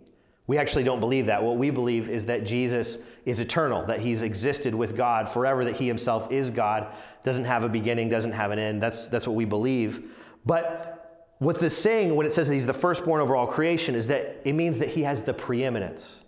We 0.48 0.58
actually 0.58 0.84
don't 0.84 1.00
believe 1.00 1.26
that. 1.26 1.42
What 1.42 1.58
we 1.58 1.72
believe 1.72 2.08
is 2.08 2.26
that 2.26 2.46
Jesus 2.46 3.00
is 3.26 3.40
eternal, 3.40 3.84
that 3.86 4.00
he's 4.00 4.22
existed 4.22 4.76
with 4.76 4.96
God 4.96 5.28
forever, 5.28 5.66
that 5.66 5.76
he 5.76 5.88
himself 5.88 6.32
is 6.32 6.52
God, 6.52 6.94
doesn't 7.24 7.46
have 7.46 7.64
a 7.64 7.70
beginning, 7.70 8.10
doesn't 8.10 8.32
have 8.32 8.52
an 8.52 8.60
end. 8.60 8.82
That's, 8.82 9.08
that's 9.08 9.26
what 9.26 9.36
we 9.36 9.46
believe. 9.46 10.12
But 10.46 10.96
What's 11.40 11.60
this 11.60 11.78
saying 11.78 12.16
when 12.16 12.26
it 12.26 12.32
says 12.32 12.48
that 12.48 12.54
he's 12.54 12.66
the 12.66 12.74
firstborn 12.74 13.22
over 13.22 13.36
all 13.36 13.48
creation 13.48 13.94
is 13.94 14.08
that 14.08 14.42
it 14.46 14.54
means 14.54 14.78
that 14.78 14.90
he 14.90 15.04
has 15.04 15.22
the 15.22 15.34
preeminence. 15.34 16.22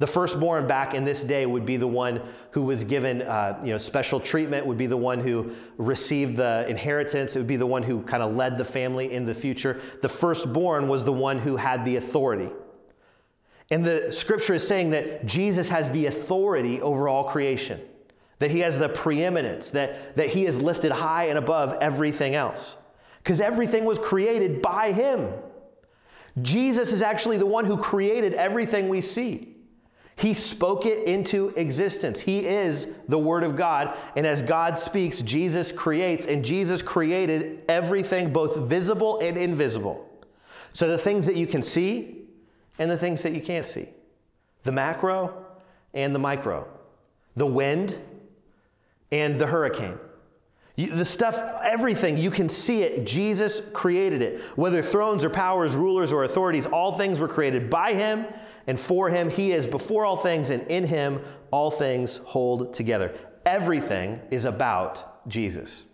The 0.00 0.06
firstborn 0.06 0.66
back 0.66 0.94
in 0.94 1.04
this 1.04 1.24
day 1.24 1.44
would 1.46 1.66
be 1.66 1.76
the 1.76 1.88
one 1.88 2.20
who 2.52 2.62
was 2.62 2.84
given 2.84 3.22
uh, 3.22 3.60
you 3.64 3.70
know, 3.70 3.78
special 3.78 4.20
treatment, 4.20 4.64
would 4.66 4.78
be 4.78 4.86
the 4.86 4.96
one 4.96 5.20
who 5.20 5.52
received 5.76 6.36
the 6.36 6.66
inheritance, 6.68 7.34
it 7.34 7.40
would 7.40 7.48
be 7.48 7.56
the 7.56 7.66
one 7.66 7.82
who 7.82 8.02
kind 8.02 8.22
of 8.22 8.34
led 8.34 8.58
the 8.58 8.64
family 8.64 9.12
in 9.12 9.24
the 9.24 9.34
future. 9.34 9.80
The 10.02 10.08
firstborn 10.08 10.88
was 10.88 11.04
the 11.04 11.12
one 11.12 11.38
who 11.38 11.56
had 11.56 11.84
the 11.84 11.96
authority. 11.96 12.50
And 13.70 13.84
the 13.84 14.12
scripture 14.12 14.54
is 14.54 14.66
saying 14.66 14.90
that 14.90 15.26
Jesus 15.26 15.68
has 15.68 15.90
the 15.90 16.06
authority 16.06 16.80
over 16.80 17.08
all 17.08 17.24
creation, 17.24 17.80
that 18.38 18.50
he 18.50 18.60
has 18.60 18.78
the 18.78 18.88
preeminence, 18.88 19.70
that, 19.70 20.16
that 20.16 20.30
he 20.30 20.46
is 20.46 20.58
lifted 20.58 20.90
high 20.90 21.24
and 21.24 21.38
above 21.38 21.76
everything 21.80 22.34
else 22.34 22.76
because 23.28 23.42
everything 23.42 23.84
was 23.84 23.98
created 23.98 24.62
by 24.62 24.90
him. 24.90 25.28
Jesus 26.40 26.94
is 26.94 27.02
actually 27.02 27.36
the 27.36 27.44
one 27.44 27.66
who 27.66 27.76
created 27.76 28.32
everything 28.32 28.88
we 28.88 29.02
see. 29.02 29.54
He 30.16 30.32
spoke 30.32 30.86
it 30.86 31.06
into 31.06 31.48
existence. 31.50 32.20
He 32.20 32.46
is 32.46 32.88
the 33.06 33.18
Word 33.18 33.44
of 33.44 33.54
God. 33.54 33.96
And 34.16 34.26
as 34.26 34.40
God 34.40 34.78
speaks, 34.78 35.20
Jesus 35.20 35.70
creates, 35.70 36.26
and 36.26 36.44
Jesus 36.44 36.80
created 36.80 37.64
everything, 37.68 38.32
both 38.32 38.56
visible 38.56 39.20
and 39.20 39.36
invisible. 39.36 40.08
So 40.72 40.88
the 40.88 40.96
things 40.96 41.26
that 41.26 41.36
you 41.36 41.46
can 41.46 41.60
see 41.60 42.17
and 42.78 42.90
the 42.90 42.98
things 42.98 43.22
that 43.22 43.32
you 43.32 43.40
can't 43.40 43.66
see, 43.66 43.88
the 44.62 44.72
macro 44.72 45.44
and 45.94 46.14
the 46.14 46.18
micro, 46.18 46.66
the 47.36 47.46
wind 47.46 48.00
and 49.10 49.38
the 49.38 49.46
hurricane. 49.46 49.98
You, 50.76 50.90
the 50.94 51.04
stuff, 51.04 51.42
everything, 51.64 52.16
you 52.16 52.30
can 52.30 52.48
see 52.48 52.82
it. 52.82 53.04
Jesus 53.04 53.60
created 53.72 54.22
it. 54.22 54.40
Whether 54.54 54.80
thrones 54.80 55.24
or 55.24 55.30
powers, 55.30 55.74
rulers 55.74 56.12
or 56.12 56.22
authorities, 56.22 56.66
all 56.66 56.96
things 56.96 57.18
were 57.18 57.26
created 57.26 57.68
by 57.68 57.94
him 57.94 58.26
and 58.68 58.78
for 58.78 59.08
him. 59.08 59.28
He 59.28 59.50
is 59.50 59.66
before 59.66 60.04
all 60.04 60.16
things, 60.16 60.50
and 60.50 60.62
in 60.68 60.84
him 60.84 61.20
all 61.50 61.72
things 61.72 62.18
hold 62.18 62.74
together. 62.74 63.12
Everything 63.44 64.20
is 64.30 64.44
about 64.44 65.26
Jesus. 65.28 65.84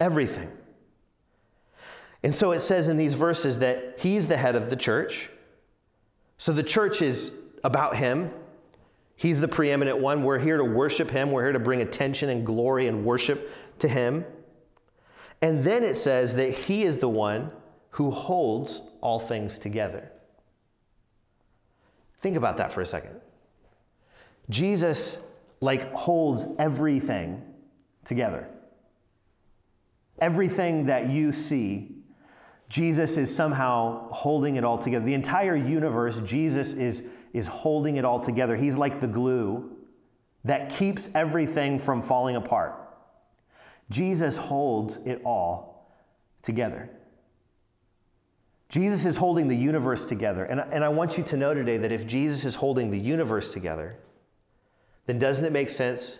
Everything. 0.00 0.50
And 2.22 2.34
so 2.34 2.52
it 2.52 2.60
says 2.60 2.88
in 2.88 2.96
these 2.96 3.12
verses 3.12 3.58
that 3.58 3.96
he's 3.98 4.26
the 4.26 4.38
head 4.38 4.56
of 4.56 4.70
the 4.70 4.76
church. 4.76 5.28
So 6.44 6.52
the 6.52 6.62
church 6.62 7.00
is 7.00 7.32
about 7.64 7.96
him. 7.96 8.30
He's 9.16 9.40
the 9.40 9.48
preeminent 9.48 9.96
one. 9.96 10.22
We're 10.22 10.38
here 10.38 10.58
to 10.58 10.64
worship 10.64 11.10
him. 11.10 11.30
We're 11.32 11.44
here 11.44 11.54
to 11.54 11.58
bring 11.58 11.80
attention 11.80 12.28
and 12.28 12.44
glory 12.44 12.86
and 12.86 13.02
worship 13.02 13.50
to 13.78 13.88
him. 13.88 14.26
And 15.40 15.64
then 15.64 15.82
it 15.82 15.96
says 15.96 16.34
that 16.34 16.50
he 16.50 16.82
is 16.82 16.98
the 16.98 17.08
one 17.08 17.50
who 17.92 18.10
holds 18.10 18.82
all 19.00 19.18
things 19.18 19.58
together. 19.58 20.12
Think 22.20 22.36
about 22.36 22.58
that 22.58 22.70
for 22.70 22.82
a 22.82 22.86
second. 22.86 23.22
Jesus 24.50 25.16
like 25.62 25.94
holds 25.94 26.46
everything 26.58 27.40
together. 28.04 28.46
Everything 30.18 30.84
that 30.84 31.08
you 31.08 31.32
see, 31.32 31.93
Jesus 32.74 33.16
is 33.18 33.32
somehow 33.32 34.08
holding 34.08 34.56
it 34.56 34.64
all 34.64 34.78
together. 34.78 35.04
The 35.04 35.14
entire 35.14 35.54
universe, 35.54 36.18
Jesus 36.22 36.72
is 36.72 37.04
is 37.32 37.46
holding 37.46 37.98
it 37.98 38.04
all 38.04 38.18
together. 38.18 38.56
He's 38.56 38.74
like 38.74 39.00
the 39.00 39.06
glue 39.06 39.70
that 40.42 40.70
keeps 40.70 41.08
everything 41.14 41.78
from 41.78 42.02
falling 42.02 42.34
apart. 42.34 42.74
Jesus 43.90 44.36
holds 44.36 44.96
it 45.04 45.22
all 45.24 45.96
together. 46.42 46.90
Jesus 48.68 49.04
is 49.04 49.18
holding 49.18 49.46
the 49.46 49.56
universe 49.56 50.04
together. 50.04 50.44
And, 50.44 50.58
and 50.58 50.82
I 50.82 50.88
want 50.88 51.16
you 51.16 51.22
to 51.22 51.36
know 51.36 51.54
today 51.54 51.76
that 51.76 51.92
if 51.92 52.08
Jesus 52.08 52.44
is 52.44 52.56
holding 52.56 52.90
the 52.90 52.98
universe 52.98 53.52
together, 53.52 53.98
then 55.06 55.20
doesn't 55.20 55.44
it 55.44 55.52
make 55.52 55.70
sense 55.70 56.18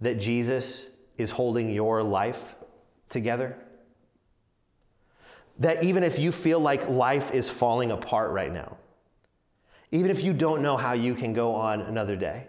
that 0.00 0.20
Jesus 0.20 0.86
is 1.18 1.32
holding 1.32 1.70
your 1.70 2.04
life 2.04 2.54
together? 3.08 3.56
That 5.58 5.82
even 5.82 6.02
if 6.02 6.18
you 6.18 6.32
feel 6.32 6.60
like 6.60 6.88
life 6.88 7.32
is 7.32 7.48
falling 7.48 7.90
apart 7.90 8.30
right 8.30 8.52
now, 8.52 8.76
even 9.90 10.10
if 10.10 10.22
you 10.22 10.32
don't 10.32 10.62
know 10.62 10.76
how 10.76 10.92
you 10.92 11.14
can 11.14 11.32
go 11.32 11.54
on 11.54 11.80
another 11.80 12.16
day, 12.16 12.46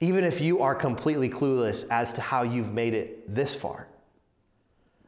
even 0.00 0.24
if 0.24 0.40
you 0.40 0.60
are 0.62 0.74
completely 0.74 1.28
clueless 1.28 1.84
as 1.90 2.12
to 2.12 2.20
how 2.20 2.42
you've 2.42 2.72
made 2.72 2.94
it 2.94 3.34
this 3.34 3.56
far, 3.56 3.88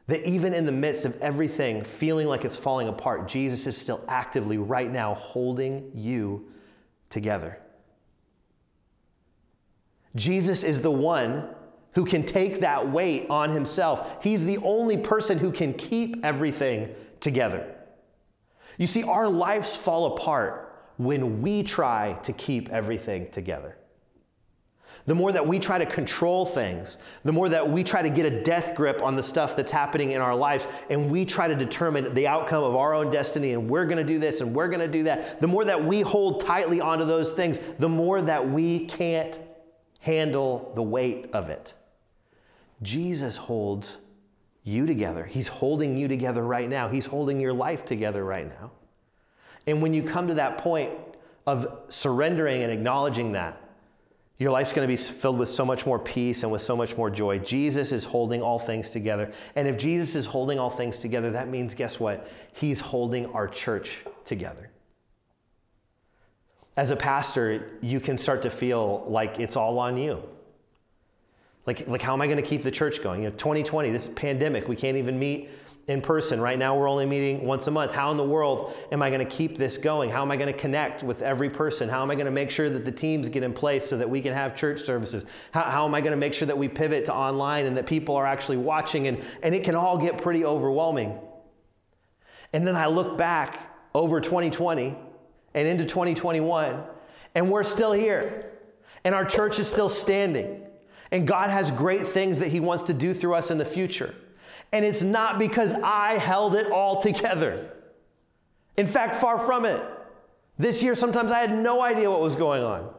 that 0.07 0.25
even 0.27 0.55
in 0.55 0.65
the 0.65 0.71
midst 0.71 1.05
of 1.05 1.15
everything 1.21 1.83
feeling 1.83 2.27
like 2.27 2.43
it's 2.43 2.57
falling 2.57 2.87
apart, 2.87 3.27
Jesus 3.27 3.67
is 3.67 3.77
still 3.77 4.03
actively 4.07 4.57
right 4.57 4.91
now 4.91 5.13
holding 5.13 5.91
you 5.93 6.51
together. 7.11 7.59
Jesus 10.15 10.63
is 10.63 10.81
the 10.81 10.91
one 10.91 11.47
who 11.93 12.05
can 12.05 12.23
take 12.23 12.61
that 12.61 12.89
weight 12.89 13.27
on 13.29 13.49
himself. 13.49 14.23
He's 14.23 14.43
the 14.43 14.57
only 14.59 14.97
person 14.97 15.37
who 15.37 15.51
can 15.51 15.73
keep 15.73 16.23
everything 16.23 16.93
together. 17.19 17.75
You 18.77 18.87
see, 18.87 19.03
our 19.03 19.27
lives 19.27 19.75
fall 19.75 20.15
apart 20.15 20.83
when 20.97 21.41
we 21.41 21.63
try 21.63 22.13
to 22.23 22.33
keep 22.33 22.69
everything 22.69 23.29
together. 23.31 23.77
The 25.05 25.15
more 25.15 25.31
that 25.31 25.45
we 25.45 25.59
try 25.59 25.77
to 25.77 25.85
control 25.85 26.45
things, 26.45 26.97
the 27.23 27.31
more 27.31 27.49
that 27.49 27.67
we 27.67 27.83
try 27.83 28.01
to 28.01 28.09
get 28.09 28.25
a 28.25 28.43
death 28.43 28.75
grip 28.75 29.01
on 29.01 29.15
the 29.15 29.23
stuff 29.23 29.55
that's 29.55 29.71
happening 29.71 30.11
in 30.11 30.21
our 30.21 30.35
lives, 30.35 30.67
and 30.89 31.09
we 31.09 31.25
try 31.25 31.47
to 31.47 31.55
determine 31.55 32.13
the 32.13 32.27
outcome 32.27 32.63
of 32.63 32.75
our 32.75 32.93
own 32.93 33.09
destiny, 33.09 33.53
and 33.53 33.69
we're 33.69 33.85
gonna 33.85 34.03
do 34.03 34.19
this 34.19 34.41
and 34.41 34.53
we're 34.53 34.67
gonna 34.67 34.87
do 34.87 35.03
that, 35.03 35.39
the 35.39 35.47
more 35.47 35.65
that 35.65 35.83
we 35.83 36.01
hold 36.01 36.41
tightly 36.41 36.81
onto 36.81 37.05
those 37.05 37.31
things, 37.31 37.59
the 37.79 37.89
more 37.89 38.21
that 38.21 38.49
we 38.49 38.85
can't 38.85 39.39
handle 39.99 40.71
the 40.75 40.83
weight 40.83 41.29
of 41.33 41.49
it. 41.49 41.73
Jesus 42.81 43.37
holds 43.37 43.99
you 44.63 44.85
together. 44.85 45.23
He's 45.25 45.47
holding 45.47 45.97
you 45.97 46.07
together 46.07 46.43
right 46.43 46.69
now. 46.69 46.87
He's 46.87 47.05
holding 47.05 47.39
your 47.39 47.53
life 47.53 47.85
together 47.85 48.23
right 48.23 48.47
now. 48.47 48.71
And 49.67 49.81
when 49.81 49.93
you 49.93 50.03
come 50.03 50.27
to 50.27 50.33
that 50.35 50.57
point 50.57 50.91
of 51.45 51.83
surrendering 51.89 52.63
and 52.63 52.71
acknowledging 52.71 53.33
that, 53.33 53.61
your 54.37 54.51
life's 54.51 54.71
going 54.71 54.87
to 54.87 54.91
be 54.91 54.95
filled 54.95 55.37
with 55.37 55.49
so 55.49 55.65
much 55.65 55.85
more 55.85 55.99
peace 55.99 56.43
and 56.43 56.51
with 56.51 56.61
so 56.61 56.75
much 56.75 56.95
more 56.95 57.09
joy. 57.09 57.39
Jesus 57.39 57.91
is 57.91 58.05
holding 58.05 58.41
all 58.41 58.57
things 58.57 58.89
together. 58.89 59.33
And 59.57 59.67
if 59.67 59.77
Jesus 59.77 60.15
is 60.15 60.25
holding 60.25 60.57
all 60.57 60.69
things 60.69 60.99
together, 60.99 61.29
that 61.31 61.49
means, 61.49 61.75
guess 61.75 61.99
what? 61.99 62.29
He's 62.53 62.79
holding 62.79 63.25
our 63.33 63.49
church 63.49 64.05
together. 64.23 64.69
As 66.77 66.91
a 66.91 66.95
pastor, 66.95 67.77
you 67.81 67.99
can 67.99 68.17
start 68.17 68.41
to 68.43 68.49
feel 68.49 69.03
like 69.09 69.41
it's 69.41 69.57
all 69.57 69.77
on 69.77 69.97
you. 69.97 70.23
Like, 71.65 71.87
like 71.87 72.01
how 72.01 72.13
am 72.13 72.21
I 72.21 72.27
going 72.27 72.37
to 72.37 72.43
keep 72.43 72.63
the 72.63 72.71
church 72.71 73.03
going? 73.03 73.23
You 73.23 73.29
know, 73.29 73.35
2020, 73.35 73.89
this 73.91 74.07
pandemic, 74.07 74.67
we 74.67 74.75
can't 74.75 74.97
even 74.97 75.19
meet 75.19 75.49
in 75.89 76.01
person. 76.01 76.39
Right 76.39 76.57
now, 76.57 76.75
we're 76.75 76.89
only 76.89 77.05
meeting 77.05 77.45
once 77.45 77.67
a 77.67 77.71
month. 77.71 77.91
How 77.91 78.11
in 78.11 78.17
the 78.17 78.23
world 78.23 78.75
am 78.91 79.01
I 79.01 79.09
going 79.09 79.25
to 79.25 79.35
keep 79.35 79.57
this 79.57 79.77
going? 79.77 80.09
How 80.09 80.21
am 80.21 80.31
I 80.31 80.37
going 80.37 80.51
to 80.51 80.57
connect 80.57 81.03
with 81.03 81.21
every 81.21 81.49
person? 81.49 81.89
How 81.89 82.01
am 82.01 82.11
I 82.11 82.15
going 82.15 82.25
to 82.25 82.31
make 82.31 82.51
sure 82.51 82.69
that 82.69 82.85
the 82.85 82.91
teams 82.91 83.27
get 83.27 83.43
in 83.43 83.53
place 83.53 83.85
so 83.85 83.97
that 83.97 84.09
we 84.09 84.21
can 84.21 84.33
have 84.33 84.55
church 84.55 84.81
services? 84.81 85.25
How, 85.51 85.63
how 85.63 85.85
am 85.85 85.95
I 85.95 86.01
going 86.01 86.11
to 86.11 86.17
make 86.17 86.33
sure 86.33 86.45
that 86.45 86.57
we 86.57 86.67
pivot 86.67 87.05
to 87.05 87.13
online 87.13 87.65
and 87.65 87.75
that 87.77 87.87
people 87.87 88.15
are 88.15 88.25
actually 88.25 88.57
watching? 88.57 89.07
And, 89.07 89.21
and 89.41 89.53
it 89.53 89.63
can 89.63 89.75
all 89.75 89.97
get 89.97 90.17
pretty 90.17 90.45
overwhelming. 90.45 91.19
And 92.53 92.65
then 92.65 92.75
I 92.75 92.87
look 92.87 93.17
back 93.17 93.59
over 93.93 94.21
2020 94.21 94.95
and 95.53 95.67
into 95.67 95.85
2021, 95.85 96.83
and 97.35 97.51
we're 97.51 97.63
still 97.63 97.91
here. 97.91 98.51
And 99.03 99.15
our 99.15 99.25
church 99.25 99.59
is 99.59 99.67
still 99.67 99.89
standing. 99.89 100.63
And 101.11 101.27
God 101.27 101.49
has 101.49 101.71
great 101.71 102.07
things 102.07 102.39
that 102.39 102.49
He 102.49 102.59
wants 102.59 102.83
to 102.83 102.93
do 102.93 103.13
through 103.13 103.35
us 103.35 103.51
in 103.51 103.57
the 103.57 103.65
future. 103.65 104.13
And 104.71 104.85
it's 104.85 105.01
not 105.01 105.39
because 105.39 105.73
I 105.73 106.17
held 106.17 106.55
it 106.55 106.71
all 106.71 107.01
together. 107.01 107.71
In 108.77 108.85
fact, 108.85 109.15
far 109.15 109.39
from 109.39 109.65
it. 109.65 109.81
This 110.57 110.83
year, 110.83 110.93
sometimes 110.93 111.31
I 111.31 111.39
had 111.39 111.57
no 111.57 111.81
idea 111.81 112.11
what 112.11 112.21
was 112.21 112.35
going 112.35 112.63
on. 112.63 112.93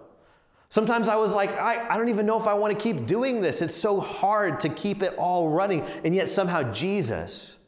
Sometimes 0.71 1.09
I 1.09 1.17
was 1.17 1.33
like, 1.33 1.53
I, 1.53 1.89
I 1.89 1.97
don't 1.97 2.09
even 2.09 2.27
know 2.27 2.41
if 2.41 2.47
I 2.47 2.55
want 2.55 2.77
to 2.77 2.83
keep 2.83 3.07
doing 3.07 3.41
this. 3.41 3.61
It's 3.61 3.75
so 3.75 4.01
hard 4.01 4.61
to 4.61 4.69
keep 4.69 5.03
it 5.03 5.15
all 5.17 5.49
running. 5.49 5.83
And 6.05 6.15
yet, 6.15 6.29
somehow, 6.29 6.73
Jesus 6.73 7.59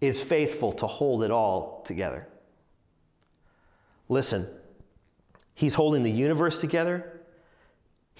is 0.00 0.22
faithful 0.22 0.72
to 0.72 0.86
hold 0.86 1.22
it 1.22 1.30
all 1.30 1.82
together. 1.82 2.26
Listen, 4.08 4.48
He's 5.54 5.74
holding 5.74 6.02
the 6.02 6.10
universe 6.10 6.60
together, 6.60 7.20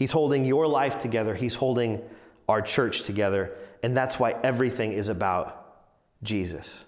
He's 0.02 0.10
holding 0.10 0.44
your 0.44 0.66
life 0.66 0.98
together, 0.98 1.32
He's 1.32 1.54
holding 1.54 2.02
our 2.48 2.60
church 2.60 3.04
together. 3.04 3.52
And 3.84 3.96
that's 3.96 4.18
why 4.18 4.32
everything 4.42 4.94
is 4.94 5.08
about 5.08 5.76
Jesus. 6.24 6.84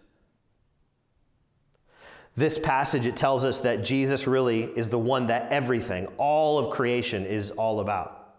This 2.35 2.59
passage, 2.59 3.07
it 3.07 3.15
tells 3.15 3.45
us 3.45 3.61
that 3.61 3.85
Jesus 3.85 4.27
really 4.27 4.65
is 4.65 4.89
the 4.89 4.99
one 4.99 5.29
that 5.29 5.53
everything, 5.53 6.09
all 6.19 6.59
of 6.59 6.71
creation, 6.71 7.25
is 7.25 7.53
all 7.53 7.79
about. 7.79 8.35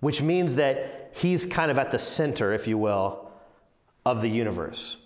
Which 0.00 0.22
means 0.22 0.56
that 0.56 1.12
he's 1.14 1.46
kind 1.46 1.70
of 1.70 1.78
at 1.78 1.92
the 1.92 2.00
center, 2.00 2.52
if 2.52 2.66
you 2.66 2.76
will, 2.76 3.30
of 4.04 4.22
the 4.22 4.28
universe. 4.28 4.96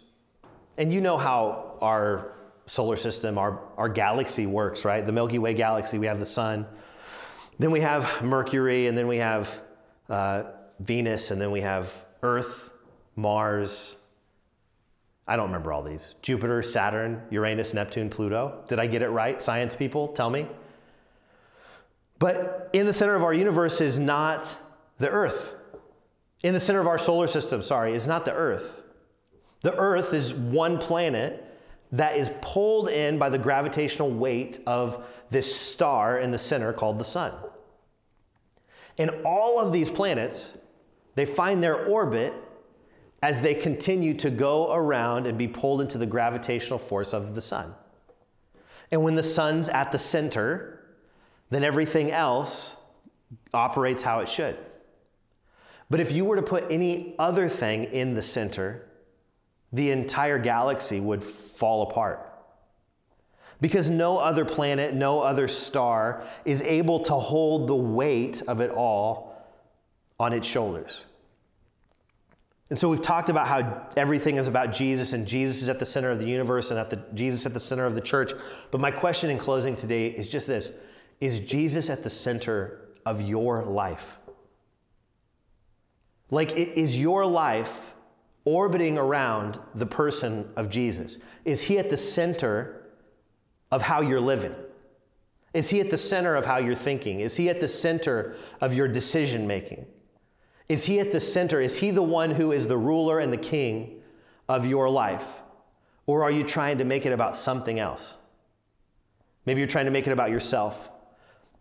And 0.79 0.95
you 0.95 1.03
know 1.03 1.19
how 1.19 1.77
our 1.83 2.33
solar 2.64 2.97
system, 2.97 3.37
our, 3.37 3.61
our 3.77 3.90
galaxy 3.90 4.47
works, 4.47 4.87
right? 4.87 5.05
The 5.05 5.12
Milky 5.12 5.38
Way 5.38 5.53
galaxy, 5.53 5.99
we 5.99 6.07
have 6.07 6.21
the 6.21 6.25
sun, 6.25 6.66
then 7.59 7.71
we 7.71 7.81
have 7.81 8.23
Mercury, 8.23 8.87
and 8.87 8.97
then 8.97 9.07
we 9.07 9.19
have 9.19 9.61
uh, 10.09 10.45
Venus, 10.81 11.31
and 11.31 11.40
then 11.40 11.51
we 11.51 11.61
have 11.62 12.05
Earth, 12.23 12.71
Mars. 13.16 13.97
I 15.27 15.37
don't 15.37 15.47
remember 15.47 15.73
all 15.73 15.83
these. 15.83 16.14
Jupiter, 16.23 16.62
Saturn, 16.62 17.23
Uranus, 17.31 17.75
Neptune, 17.75 18.11
Pluto. 18.11 18.62
Did 18.69 18.79
I 18.79 18.87
get 18.87 19.03
it 19.03 19.09
right? 19.09 19.40
Science 19.40 19.75
people, 19.75 20.09
tell 20.09 20.31
me. 20.31 20.47
But 22.19 22.71
in 22.73 22.87
the 22.87 22.92
center 22.92 23.14
of 23.14 23.23
our 23.23 23.35
universe 23.35 23.81
is 23.81 23.99
not 23.99 24.57
the 24.99 25.09
Earth. 25.09 25.55
In 26.42 26.55
the 26.55 26.61
center 26.61 26.81
of 26.81 26.87
our 26.87 26.99
solar 26.99 27.27
system, 27.27 27.62
sorry, 27.62 27.95
is 27.95 28.07
not 28.07 28.25
the 28.25 28.33
Earth. 28.33 28.81
The 29.62 29.75
Earth 29.75 30.14
is 30.14 30.33
one 30.33 30.79
planet 30.79 31.45
that 31.92 32.16
is 32.16 32.31
pulled 32.40 32.88
in 32.88 33.18
by 33.18 33.29
the 33.29 33.38
gravitational 33.38 34.11
weight 34.11 34.59
of 34.66 35.07
this 35.31 35.55
star 35.55 36.18
in 36.18 36.31
the 36.31 36.38
center 36.38 36.72
called 36.72 36.99
the 36.99 37.05
Sun. 37.05 37.33
And 38.99 39.11
all 39.25 39.61
of 39.61 39.72
these 39.72 39.90
planets 39.90 40.55
they 41.16 41.25
find 41.25 41.62
their 41.62 41.87
orbit 41.87 42.33
as 43.22 43.40
they 43.40 43.55
continue 43.55 44.14
to 44.14 44.31
go 44.31 44.72
around 44.72 45.27
and 45.27 45.37
be 45.37 45.49
pulled 45.49 45.81
into 45.81 45.99
the 45.99 46.07
gravitational 46.07 46.79
force 46.79 47.12
of 47.12 47.35
the 47.35 47.40
sun. 47.40 47.75
And 48.92 49.03
when 49.03 49.16
the 49.16 49.22
sun's 49.22 49.68
at 49.68 49.90
the 49.90 49.99
center, 49.99 50.94
then 51.51 51.64
everything 51.64 52.12
else 52.12 52.77
operates 53.53 54.03
how 54.03 54.20
it 54.20 54.29
should. 54.29 54.57
But 55.88 56.01
if 56.01 56.12
you 56.12 56.25
were 56.25 56.37
to 56.37 56.42
put 56.42 56.70
any 56.70 57.14
other 57.18 57.49
thing 57.49 57.85
in 57.85 58.14
the 58.14 58.22
center, 58.22 58.87
the 59.72 59.90
entire 59.90 60.38
galaxy 60.38 61.00
would 61.00 61.22
fall 61.22 61.83
apart. 61.83 62.33
Because 63.61 63.88
no 63.88 64.18
other 64.18 64.44
planet, 64.44 64.94
no 64.94 65.20
other 65.20 65.48
star 65.48 66.22
is 66.44 66.62
able 66.62 67.00
to 67.00 67.14
hold 67.14 67.68
the 67.68 67.74
weight 67.74 68.42
of 68.46 68.61
it 68.61 68.70
all 68.70 69.35
on 70.20 70.33
its 70.33 70.46
shoulders. 70.46 71.05
And 72.68 72.79
so 72.79 72.88
we've 72.88 73.02
talked 73.02 73.29
about 73.29 73.46
how 73.46 73.88
everything 73.96 74.37
is 74.37 74.48
about 74.48 74.72
Jesus 74.72 75.12
and 75.12 75.26
Jesus 75.26 75.62
is 75.62 75.68
at 75.68 75.79
the 75.79 75.85
center 75.85 76.11
of 76.11 76.18
the 76.18 76.26
universe 76.26 76.70
and 76.70 76.81
at 76.81 76.90
the 76.90 76.96
Jesus 77.14 77.46
at 77.46 77.55
the 77.55 77.61
center 77.61 77.87
of 77.87 77.94
the 77.94 78.00
church. 78.00 78.33
But 78.70 78.81
my 78.81 78.90
question 78.90 79.31
in 79.31 79.38
closing 79.38 79.76
today 79.76 80.09
is 80.09 80.29
just 80.29 80.46
this. 80.46 80.72
Is 81.20 81.38
Jesus 81.38 81.88
at 81.90 82.02
the 82.02 82.11
center 82.11 82.81
of 83.07 83.22
your 83.22 83.64
life? 83.64 84.18
Like 86.31 86.57
is 86.57 86.98
your 86.98 87.24
life 87.24 87.94
orbiting 88.46 88.96
around 88.96 89.61
the 89.74 89.85
person 89.85 90.48
of 90.56 90.70
Jesus? 90.70 91.18
Is 91.44 91.61
he 91.61 91.78
at 91.78 91.90
the 91.90 91.96
center 91.98 92.87
of 93.70 93.82
how 93.82 94.00
you're 94.00 94.20
living? 94.20 94.54
Is 95.52 95.68
he 95.68 95.80
at 95.80 95.90
the 95.90 95.96
center 95.96 96.35
of 96.35 96.46
how 96.46 96.59
you're 96.59 96.74
thinking? 96.74 97.20
Is 97.20 97.37
he 97.37 97.50
at 97.50 97.61
the 97.61 97.68
center 97.68 98.37
of 98.61 98.72
your 98.72 98.88
decision 98.88 99.46
making? 99.46 99.85
Is 100.68 100.85
he 100.85 101.00
at 101.00 101.12
the 101.12 101.20
center? 101.20 101.61
Is 101.61 101.76
he 101.76 101.90
the 101.90 102.02
one 102.02 102.30
who 102.30 102.52
is 102.52 102.68
the 102.68 102.76
ruler 102.76 103.18
and 103.18 103.32
the 103.32 103.38
king 103.38 104.00
of 104.48 104.66
your 104.66 104.88
life? 104.88 105.42
Or 106.06 106.22
are 106.22 106.30
you 106.30 106.44
trying 106.44 106.78
to 106.78 106.85
make 106.85 107.04
it 107.04 107.12
about 107.12 107.37
something 107.37 107.78
else? 107.78 108.16
Maybe 109.44 109.61
you're 109.61 109.68
trying 109.68 109.87
to 109.87 109.90
make 109.90 110.06
it 110.06 110.12
about 110.12 110.30
yourself, 110.30 110.90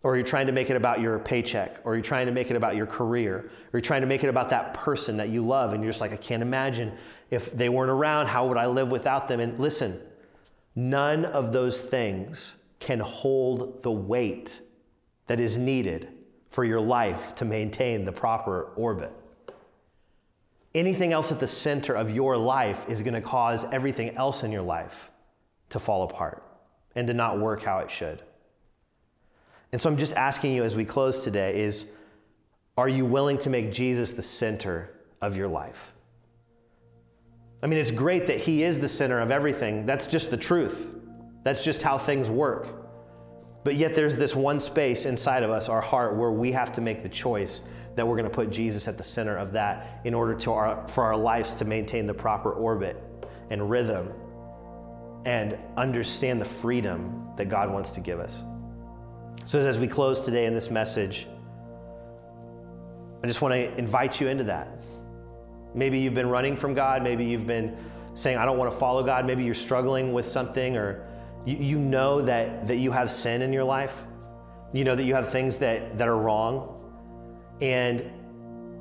or 0.02 0.16
you're 0.16 0.24
trying 0.24 0.46
to 0.46 0.52
make 0.52 0.70
it 0.70 0.76
about 0.76 1.00
your 1.00 1.18
paycheck, 1.18 1.78
or 1.84 1.94
you're 1.94 2.02
trying 2.02 2.26
to 2.26 2.32
make 2.32 2.50
it 2.50 2.56
about 2.56 2.76
your 2.76 2.86
career, 2.86 3.38
or 3.38 3.70
you're 3.72 3.80
trying 3.80 4.02
to 4.02 4.06
make 4.06 4.22
it 4.22 4.28
about 4.28 4.50
that 4.50 4.74
person 4.74 5.16
that 5.16 5.30
you 5.30 5.44
love, 5.44 5.72
and 5.72 5.82
you're 5.82 5.90
just 5.90 6.00
like, 6.00 6.12
I 6.12 6.16
can't 6.16 6.42
imagine 6.42 6.92
if 7.30 7.50
they 7.50 7.68
weren't 7.68 7.90
around, 7.90 8.28
how 8.28 8.46
would 8.46 8.56
I 8.56 8.66
live 8.66 8.88
without 8.88 9.26
them? 9.26 9.40
And 9.40 9.58
listen, 9.58 10.00
none 10.74 11.24
of 11.24 11.52
those 11.52 11.82
things 11.82 12.54
can 12.78 13.00
hold 13.00 13.82
the 13.82 13.90
weight 13.90 14.60
that 15.26 15.40
is 15.40 15.56
needed 15.58 16.08
for 16.50 16.64
your 16.64 16.80
life 16.80 17.34
to 17.34 17.44
maintain 17.44 18.04
the 18.04 18.12
proper 18.12 18.72
orbit. 18.76 19.12
Anything 20.74 21.12
else 21.12 21.32
at 21.32 21.40
the 21.40 21.46
center 21.46 21.94
of 21.94 22.10
your 22.10 22.36
life 22.36 22.88
is 22.88 23.02
going 23.02 23.14
to 23.14 23.20
cause 23.20 23.64
everything 23.72 24.10
else 24.16 24.44
in 24.44 24.52
your 24.52 24.62
life 24.62 25.10
to 25.70 25.78
fall 25.80 26.04
apart. 26.04 26.44
and 26.96 27.06
to 27.06 27.14
not 27.14 27.38
work 27.38 27.62
how 27.62 27.78
it 27.78 27.90
should. 27.90 28.22
And 29.72 29.80
so 29.80 29.90
I'm 29.90 29.96
just 29.96 30.14
asking 30.14 30.54
you 30.54 30.64
as 30.64 30.76
we 30.76 30.84
close 30.84 31.24
today 31.24 31.60
is 31.60 31.86
are 32.78 32.88
you 32.88 33.04
willing 33.06 33.38
to 33.38 33.50
make 33.50 33.72
Jesus 33.72 34.12
the 34.12 34.22
center 34.22 34.90
of 35.20 35.36
your 35.36 35.48
life? 35.48 35.94
I 37.62 37.66
mean, 37.66 37.78
it's 37.78 37.90
great 37.90 38.26
that 38.26 38.38
He 38.38 38.62
is 38.62 38.78
the 38.78 38.88
center 38.88 39.20
of 39.20 39.30
everything. 39.30 39.86
That's 39.86 40.06
just 40.06 40.30
the 40.30 40.36
truth. 40.36 40.94
That's 41.42 41.64
just 41.64 41.82
how 41.82 41.96
things 41.96 42.30
work. 42.30 42.68
But 43.64 43.76
yet, 43.76 43.94
there's 43.94 44.14
this 44.14 44.36
one 44.36 44.60
space 44.60 45.06
inside 45.06 45.42
of 45.42 45.50
us, 45.50 45.68
our 45.68 45.80
heart, 45.80 46.14
where 46.14 46.30
we 46.30 46.52
have 46.52 46.70
to 46.72 46.80
make 46.80 47.02
the 47.02 47.08
choice 47.08 47.62
that 47.96 48.06
we're 48.06 48.16
going 48.16 48.28
to 48.28 48.34
put 48.34 48.50
Jesus 48.50 48.86
at 48.86 48.96
the 48.96 49.02
center 49.02 49.36
of 49.36 49.52
that 49.52 50.00
in 50.04 50.14
order 50.14 50.34
to 50.34 50.52
our, 50.52 50.86
for 50.86 51.02
our 51.02 51.16
lives 51.16 51.54
to 51.54 51.64
maintain 51.64 52.06
the 52.06 52.14
proper 52.14 52.52
orbit 52.52 53.02
and 53.50 53.68
rhythm 53.68 54.12
and 55.24 55.58
understand 55.76 56.40
the 56.40 56.44
freedom 56.44 57.28
that 57.36 57.48
God 57.48 57.72
wants 57.72 57.90
to 57.92 58.00
give 58.00 58.20
us. 58.20 58.44
So, 59.46 59.60
as 59.60 59.78
we 59.78 59.86
close 59.86 60.22
today 60.22 60.46
in 60.46 60.54
this 60.54 60.72
message, 60.72 61.28
I 63.22 63.28
just 63.28 63.40
want 63.40 63.54
to 63.54 63.72
invite 63.78 64.20
you 64.20 64.26
into 64.26 64.42
that. 64.42 64.66
Maybe 65.72 66.00
you've 66.00 66.16
been 66.16 66.28
running 66.28 66.56
from 66.56 66.74
God. 66.74 67.04
Maybe 67.04 67.24
you've 67.24 67.46
been 67.46 67.76
saying, 68.14 68.38
I 68.38 68.44
don't 68.44 68.58
want 68.58 68.72
to 68.72 68.76
follow 68.76 69.04
God. 69.04 69.24
Maybe 69.24 69.44
you're 69.44 69.54
struggling 69.54 70.12
with 70.12 70.26
something, 70.26 70.76
or 70.76 71.06
you, 71.44 71.58
you 71.58 71.78
know 71.78 72.22
that, 72.22 72.66
that 72.66 72.78
you 72.78 72.90
have 72.90 73.08
sin 73.08 73.40
in 73.40 73.52
your 73.52 73.62
life. 73.62 74.02
You 74.72 74.82
know 74.82 74.96
that 74.96 75.04
you 75.04 75.14
have 75.14 75.28
things 75.28 75.58
that, 75.58 75.96
that 75.96 76.08
are 76.08 76.18
wrong. 76.18 76.90
And 77.60 78.10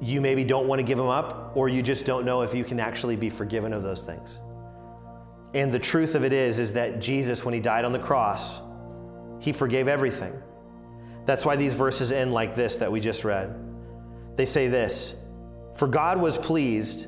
you 0.01 0.19
maybe 0.19 0.43
don't 0.43 0.65
want 0.67 0.80
to 0.80 0.84
give 0.84 0.97
them 0.97 1.10
up, 1.10 1.56
or 1.56 1.69
you 1.69 1.84
just 1.84 2.08
don't 2.08 2.25
know 2.25 2.41
if 2.41 2.56
you 2.56 2.63
can 2.63 2.80
actually 2.80 3.17
be 3.17 3.30
forgiven 3.30 3.71
of 3.71 3.84
those 3.84 4.01
things. 4.01 4.39
And 5.54 5.71
the 5.71 5.78
truth 5.78 6.15
of 6.15 6.23
it 6.23 6.34
is, 6.34 6.58
is 6.58 6.73
that 6.73 6.99
Jesus, 6.99 7.45
when 7.45 7.54
he 7.54 7.60
died 7.60 7.86
on 7.86 7.91
the 7.91 7.99
cross, 7.99 8.63
he 9.39 9.54
forgave 9.54 9.88
everything. 9.88 10.34
That's 11.25 11.45
why 11.45 11.55
these 11.55 11.73
verses 11.73 12.11
end 12.11 12.33
like 12.33 12.55
this 12.55 12.77
that 12.77 12.91
we 12.91 12.99
just 12.99 13.23
read. 13.23 13.55
They 14.35 14.45
say 14.45 14.67
this 14.67 15.15
For 15.75 15.88
God 15.88 16.19
was 16.19 16.38
pleased 16.38 17.07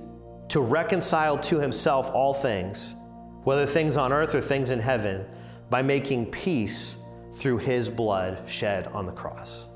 to 0.50 0.62
reconcile 0.62 1.38
to 1.38 1.60
himself 1.60 2.10
all 2.12 2.34
things, 2.34 2.96
whether 3.44 3.66
things 3.66 3.98
on 3.98 4.14
earth 4.14 4.34
or 4.34 4.42
things 4.42 4.70
in 4.70 4.80
heaven, 4.80 5.26
by 5.70 5.82
making 5.82 6.28
peace 6.28 6.96
through 7.34 7.58
his 7.58 7.90
blood 7.90 8.42
shed 8.50 8.88
on 8.88 9.06
the 9.06 9.12
cross. 9.12 9.68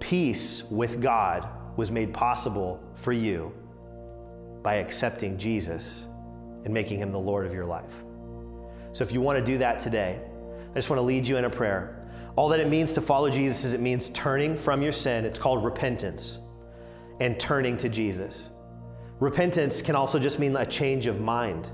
Peace 0.00 0.64
with 0.70 1.00
God 1.00 1.48
was 1.76 1.90
made 1.90 2.12
possible 2.12 2.82
for 2.94 3.12
you 3.12 3.52
by 4.62 4.74
accepting 4.74 5.38
Jesus 5.38 6.06
and 6.64 6.74
making 6.74 6.98
him 6.98 7.12
the 7.12 7.18
Lord 7.18 7.46
of 7.46 7.54
your 7.54 7.66
life. 7.66 8.04
So 8.92 9.04
if 9.04 9.12
you 9.12 9.20
want 9.20 9.38
to 9.38 9.44
do 9.44 9.58
that 9.58 9.78
today, 9.78 10.20
I 10.70 10.74
just 10.74 10.90
want 10.90 10.98
to 10.98 11.04
lead 11.04 11.26
you 11.26 11.36
in 11.36 11.44
a 11.44 11.50
prayer. 11.50 11.99
All 12.36 12.48
that 12.48 12.60
it 12.60 12.68
means 12.68 12.92
to 12.94 13.00
follow 13.00 13.28
Jesus 13.28 13.64
is 13.64 13.74
it 13.74 13.80
means 13.80 14.10
turning 14.10 14.56
from 14.56 14.82
your 14.82 14.92
sin. 14.92 15.24
It's 15.24 15.38
called 15.38 15.64
repentance 15.64 16.38
and 17.20 17.38
turning 17.38 17.76
to 17.78 17.88
Jesus. 17.88 18.50
Repentance 19.18 19.82
can 19.82 19.94
also 19.94 20.18
just 20.18 20.38
mean 20.38 20.56
a 20.56 20.64
change 20.64 21.06
of 21.06 21.20
mind. 21.20 21.70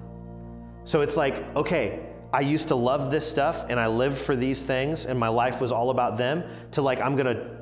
So 0.85 1.01
it's 1.01 1.17
like, 1.17 1.55
okay, 1.57 2.01
I 2.33 2.41
used 2.41 2.69
to 2.69 2.75
love 2.75 3.11
this 3.11 3.29
stuff 3.29 3.67
and 3.69 3.79
I 3.79 3.87
lived 3.87 4.19
for 4.19 4.35
these 4.35 4.63
things 4.63 5.07
and 5.07 5.19
my 5.19 5.29
life 5.29 5.61
was 5.61 5.73
all 5.73 5.91
about 5.91 6.17
them, 6.17 6.43
to 6.73 6.83
like, 6.83 7.01
I'm 7.01 7.17
gonna 7.17 7.57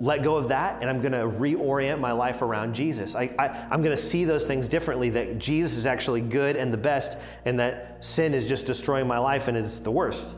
let 0.00 0.22
go 0.22 0.36
of 0.36 0.48
that 0.48 0.78
and 0.80 0.90
I'm 0.90 1.00
gonna 1.00 1.24
reorient 1.24 2.00
my 2.00 2.12
life 2.12 2.42
around 2.42 2.74
Jesus. 2.74 3.14
I, 3.14 3.30
am 3.70 3.82
gonna 3.82 3.96
see 3.96 4.24
those 4.24 4.46
things 4.46 4.66
differently 4.66 5.10
that 5.10 5.38
Jesus 5.38 5.76
is 5.76 5.86
actually 5.86 6.22
good 6.22 6.56
and 6.56 6.72
the 6.72 6.78
best 6.78 7.18
and 7.44 7.60
that 7.60 8.04
sin 8.04 8.34
is 8.34 8.48
just 8.48 8.66
destroying 8.66 9.06
my 9.06 9.18
life 9.18 9.46
and 9.46 9.56
is 9.56 9.78
the 9.78 9.90
worst. 9.90 10.36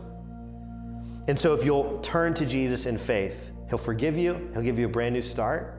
And 1.29 1.39
so, 1.39 1.55
if 1.55 1.65
you'll 1.65 1.99
turn 2.01 2.35
to 2.35 2.47
Jesus 2.47 2.87
in 2.87 2.99
faith, 2.99 3.53
He'll 3.69 3.79
forgive 3.79 4.19
you, 4.19 4.51
He'll 4.53 4.63
give 4.63 4.79
you 4.79 4.87
a 4.87 4.89
brand 4.89 5.15
new 5.15 5.23
start. 5.23 5.79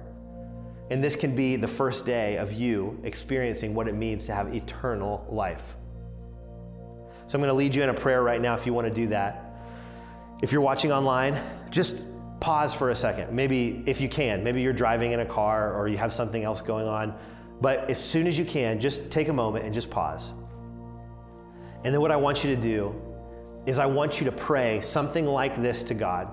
And 0.90 1.04
this 1.04 1.16
can 1.16 1.36
be 1.36 1.56
the 1.56 1.68
first 1.68 2.06
day 2.06 2.38
of 2.38 2.54
you 2.54 3.00
experiencing 3.04 3.74
what 3.74 3.88
it 3.88 3.96
means 3.96 4.26
to 4.26 4.34
have 4.34 4.54
eternal 4.54 5.26
life. 5.30 5.76
So, 7.28 7.38
I'm 7.38 7.42
going 7.42 7.50
to 7.50 7.54
lead 7.54 7.76
you 7.76 7.84
in 7.84 7.90
a 7.90 7.94
prayer 7.94 8.24
right 8.24 8.42
now 8.42 8.54
if 8.54 8.66
you 8.66 8.74
want 8.74 8.88
to 8.88 8.94
do 8.94 9.08
that. 9.08 9.56
If 10.42 10.52
you're 10.52 10.62
watching 10.62 10.92
online, 10.92 11.38
just 11.70 12.06
pause 12.40 12.74
for 12.74 12.90
a 12.90 12.96
second. 12.96 13.34
Maybe 13.34 13.84
if 13.86 14.02
you 14.02 14.10
can, 14.10 14.44
maybe 14.44 14.62
you're 14.62 14.74
driving 14.74 15.14
in 15.14 15.22
a 15.22 15.26
car 15.26 15.74
or 15.74 15.88
you 15.88 15.98
have 15.98 16.14
something 16.14 16.44
else 16.44 16.62
going 16.62 16.88
on. 16.88 17.18
But 17.62 17.90
as 17.90 18.02
soon 18.02 18.28
as 18.28 18.38
you 18.38 18.44
can, 18.44 18.80
just 18.80 19.10
take 19.10 19.30
a 19.30 19.34
moment 19.34 19.64
and 19.66 19.74
just 19.74 19.90
pause. 19.90 20.34
And 21.84 21.94
then, 21.94 22.02
what 22.02 22.12
I 22.12 22.16
want 22.16 22.44
you 22.44 22.56
to 22.56 22.62
do 22.62 22.96
is 23.66 23.80
I 23.80 23.86
want 23.86 24.20
you 24.20 24.26
to 24.26 24.32
pray 24.32 24.82
something 24.82 25.26
like 25.26 25.62
this 25.62 25.84
to 25.84 25.94
God. 25.94 26.30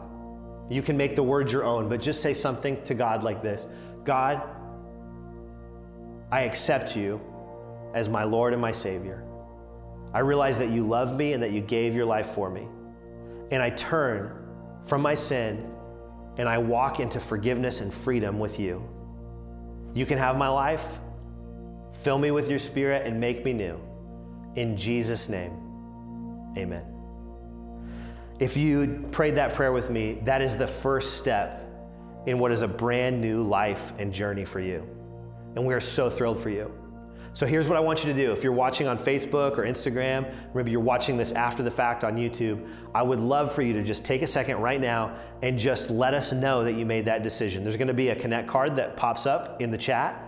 You 0.68 0.82
can 0.82 0.96
make 0.96 1.16
the 1.16 1.22
words 1.22 1.52
your 1.52 1.64
own, 1.64 1.88
but 1.88 2.00
just 2.00 2.22
say 2.22 2.32
something 2.32 2.82
to 2.84 2.94
God 2.94 3.24
like 3.24 3.42
this 3.42 3.66
God, 4.04 4.42
I 6.30 6.42
accept 6.42 6.96
you 6.96 7.20
as 7.94 8.08
my 8.08 8.24
Lord 8.24 8.52
and 8.52 8.62
my 8.62 8.72
Savior. 8.72 9.24
I 10.12 10.20
realize 10.20 10.58
that 10.58 10.70
you 10.70 10.86
love 10.86 11.16
me 11.16 11.32
and 11.32 11.42
that 11.42 11.52
you 11.52 11.60
gave 11.60 11.94
your 11.94 12.06
life 12.06 12.28
for 12.28 12.50
me. 12.50 12.68
And 13.50 13.62
I 13.62 13.70
turn 13.70 14.36
from 14.84 15.02
my 15.02 15.14
sin 15.14 15.72
and 16.36 16.48
I 16.48 16.58
walk 16.58 17.00
into 17.00 17.20
forgiveness 17.20 17.80
and 17.80 17.92
freedom 17.92 18.38
with 18.38 18.58
you. 18.58 18.88
You 19.92 20.06
can 20.06 20.18
have 20.18 20.36
my 20.36 20.48
life. 20.48 20.98
Fill 21.92 22.18
me 22.18 22.30
with 22.30 22.48
your 22.48 22.58
spirit 22.58 23.06
and 23.06 23.20
make 23.20 23.44
me 23.44 23.52
new. 23.52 23.78
In 24.54 24.76
Jesus' 24.76 25.28
name, 25.28 25.52
amen. 26.56 26.89
If 28.40 28.56
you 28.56 29.06
prayed 29.12 29.36
that 29.36 29.52
prayer 29.52 29.70
with 29.70 29.90
me, 29.90 30.14
that 30.24 30.40
is 30.40 30.56
the 30.56 30.66
first 30.66 31.18
step 31.18 31.62
in 32.24 32.38
what 32.38 32.50
is 32.50 32.62
a 32.62 32.68
brand 32.68 33.20
new 33.20 33.42
life 33.42 33.92
and 33.98 34.10
journey 34.10 34.46
for 34.46 34.60
you. 34.60 34.88
And 35.56 35.66
we 35.66 35.74
are 35.74 35.80
so 35.80 36.08
thrilled 36.08 36.40
for 36.40 36.48
you. 36.48 36.72
So 37.34 37.46
here's 37.46 37.68
what 37.68 37.76
I 37.76 37.80
want 37.80 38.02
you 38.02 38.12
to 38.12 38.18
do. 38.18 38.32
If 38.32 38.42
you're 38.42 38.54
watching 38.54 38.88
on 38.88 38.98
Facebook 38.98 39.58
or 39.58 39.64
Instagram, 39.64 40.32
maybe 40.54 40.70
you're 40.70 40.80
watching 40.80 41.18
this 41.18 41.32
after 41.32 41.62
the 41.62 41.70
fact 41.70 42.02
on 42.02 42.16
YouTube, 42.16 42.66
I 42.94 43.02
would 43.02 43.20
love 43.20 43.52
for 43.52 43.60
you 43.60 43.74
to 43.74 43.84
just 43.84 44.06
take 44.06 44.22
a 44.22 44.26
second 44.26 44.56
right 44.56 44.80
now 44.80 45.14
and 45.42 45.58
just 45.58 45.90
let 45.90 46.14
us 46.14 46.32
know 46.32 46.64
that 46.64 46.72
you 46.72 46.86
made 46.86 47.04
that 47.04 47.22
decision. 47.22 47.62
There's 47.62 47.76
going 47.76 47.88
to 47.88 47.94
be 47.94 48.08
a 48.08 48.16
connect 48.16 48.48
card 48.48 48.74
that 48.76 48.96
pops 48.96 49.26
up 49.26 49.60
in 49.60 49.70
the 49.70 49.78
chat. 49.78 50.18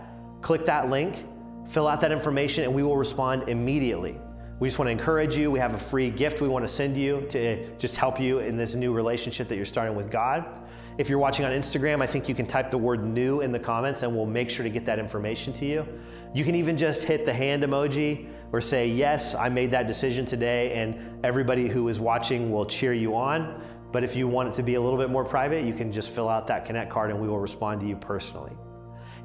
Click 0.41 0.67
that 0.67 0.89
link, 0.89 1.25
fill 1.67 1.87
out 1.87 1.99
that 2.01 2.11
information, 2.11 2.63
and 2.63 2.75
we 2.75 2.83
will 2.83 2.97
respond 2.97 3.49
immediately. 3.49 4.17
We 4.63 4.69
just 4.69 4.79
want 4.79 4.87
to 4.87 4.93
encourage 4.93 5.35
you. 5.35 5.51
We 5.51 5.59
have 5.59 5.73
a 5.73 5.77
free 5.77 6.09
gift 6.09 6.39
we 6.39 6.47
want 6.47 6.63
to 6.63 6.69
send 6.69 6.95
you 6.95 7.25
to 7.27 7.75
just 7.75 7.97
help 7.97 8.17
you 8.17 8.39
in 8.39 8.55
this 8.55 8.75
new 8.75 8.93
relationship 8.93 9.49
that 9.49 9.57
you're 9.57 9.65
starting 9.65 9.93
with 9.93 10.09
God. 10.09 10.45
If 10.97 11.09
you're 11.09 11.19
watching 11.19 11.43
on 11.43 11.51
Instagram, 11.51 12.01
I 12.01 12.07
think 12.07 12.29
you 12.29 12.33
can 12.33 12.45
type 12.45 12.71
the 12.71 12.77
word 12.77 13.03
new 13.03 13.41
in 13.41 13.51
the 13.51 13.59
comments 13.59 14.03
and 14.03 14.15
we'll 14.15 14.25
make 14.25 14.49
sure 14.49 14.63
to 14.63 14.69
get 14.69 14.85
that 14.85 14.99
information 14.99 15.51
to 15.51 15.65
you. 15.65 15.85
You 16.33 16.45
can 16.45 16.55
even 16.55 16.77
just 16.77 17.03
hit 17.03 17.25
the 17.25 17.33
hand 17.33 17.61
emoji 17.61 18.29
or 18.53 18.61
say, 18.61 18.87
Yes, 18.87 19.35
I 19.35 19.49
made 19.49 19.69
that 19.71 19.85
decision 19.85 20.23
today, 20.23 20.71
and 20.71 21.25
everybody 21.25 21.67
who 21.67 21.89
is 21.89 21.99
watching 21.99 22.49
will 22.49 22.65
cheer 22.65 22.93
you 22.93 23.17
on. 23.17 23.61
But 23.91 24.05
if 24.05 24.15
you 24.15 24.29
want 24.29 24.47
it 24.47 24.55
to 24.55 24.63
be 24.63 24.75
a 24.75 24.81
little 24.81 24.97
bit 24.97 25.09
more 25.09 25.25
private, 25.25 25.65
you 25.65 25.73
can 25.73 25.91
just 25.91 26.09
fill 26.09 26.29
out 26.29 26.47
that 26.47 26.63
Connect 26.63 26.89
card 26.89 27.11
and 27.11 27.19
we 27.19 27.27
will 27.27 27.37
respond 27.37 27.81
to 27.81 27.85
you 27.85 27.97
personally. 27.97 28.53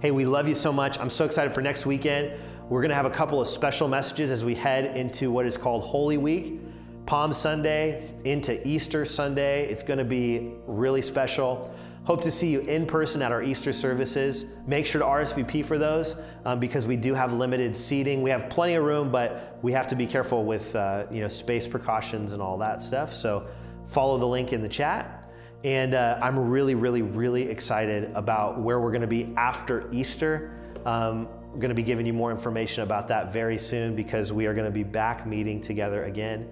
Hey, 0.01 0.13
we 0.13 0.25
love 0.25 0.47
you 0.47 0.55
so 0.55 0.73
much. 0.73 0.97
I'm 1.01 1.11
so 1.11 1.25
excited 1.25 1.53
for 1.53 1.61
next 1.61 1.85
weekend. 1.85 2.39
We're 2.69 2.83
going 2.83 2.91
to 2.91 2.97
have 2.97 3.07
a 3.07 3.11
couple 3.11 3.41
of 3.41 3.49
special 3.49 3.89
messages 3.89 4.31
as 4.31 4.45
we 4.45 4.55
head 4.55 4.95
into 4.95 5.31
what 5.31 5.47
is 5.47 5.57
called 5.57 5.83
Holy 5.85 6.19
Week, 6.19 6.61
Palm 7.07 7.33
Sunday 7.33 8.13
into 8.25 8.67
Easter 8.69 9.07
Sunday. 9.07 9.67
It's 9.71 9.83
going 9.83 9.97
to 9.97 10.05
be 10.05 10.53
really 10.67 11.01
special. 11.01 11.75
Hope 12.05 12.21
to 12.21 12.31
see 12.31 12.51
you 12.51 12.61
in 12.61 12.85
person 12.85 13.23
at 13.23 13.33
our 13.33 13.43
Easter 13.43 13.73
services. 13.73 14.45
Make 14.67 14.85
sure 14.85 14.99
to 14.99 15.07
RSVP 15.07 15.65
for 15.65 15.79
those 15.79 16.17
um, 16.45 16.61
because 16.61 16.87
we 16.87 16.95
do 16.97 17.15
have 17.15 17.33
limited 17.33 17.75
seating. 17.75 18.21
We 18.21 18.29
have 18.29 18.51
plenty 18.51 18.75
of 18.75 18.85
room, 18.85 19.11
but 19.11 19.59
we 19.63 19.73
have 19.73 19.87
to 19.87 19.97
be 19.97 20.07
careful 20.07 20.45
with 20.45 20.77
uh, 20.77 21.07
you 21.11 21.23
know 21.23 21.29
space 21.29 21.67
precautions 21.67 22.35
and 22.35 22.43
all 22.43 22.59
that 22.59 22.83
stuff. 22.83 23.15
So 23.15 23.47
follow 23.87 24.19
the 24.19 24.29
link 24.29 24.53
in 24.53 24.61
the 24.61 24.69
chat. 24.69 25.31
And 25.65 25.95
uh, 25.95 26.19
I'm 26.21 26.39
really, 26.39 26.75
really, 26.75 27.01
really 27.01 27.49
excited 27.49 28.13
about 28.15 28.61
where 28.61 28.79
we're 28.79 28.93
going 28.93 29.01
to 29.01 29.07
be 29.07 29.33
after 29.39 29.91
Easter. 29.91 30.53
Um, 30.85 31.29
we're 31.53 31.61
going 31.61 31.71
to 31.71 31.75
be 31.75 31.83
giving 31.83 32.07
you 32.07 32.13
more 32.13 32.31
information 32.31 32.83
about 32.83 33.09
that 33.09 33.33
very 33.33 33.59
soon 33.59 33.97
because 33.97 34.33
we 34.33 34.47
are 34.47 34.55
going 34.55 34.67
to 34.67 34.71
be 34.71 34.85
back 34.85 35.27
meeting 35.27 35.61
together 35.61 36.05
again 36.05 36.51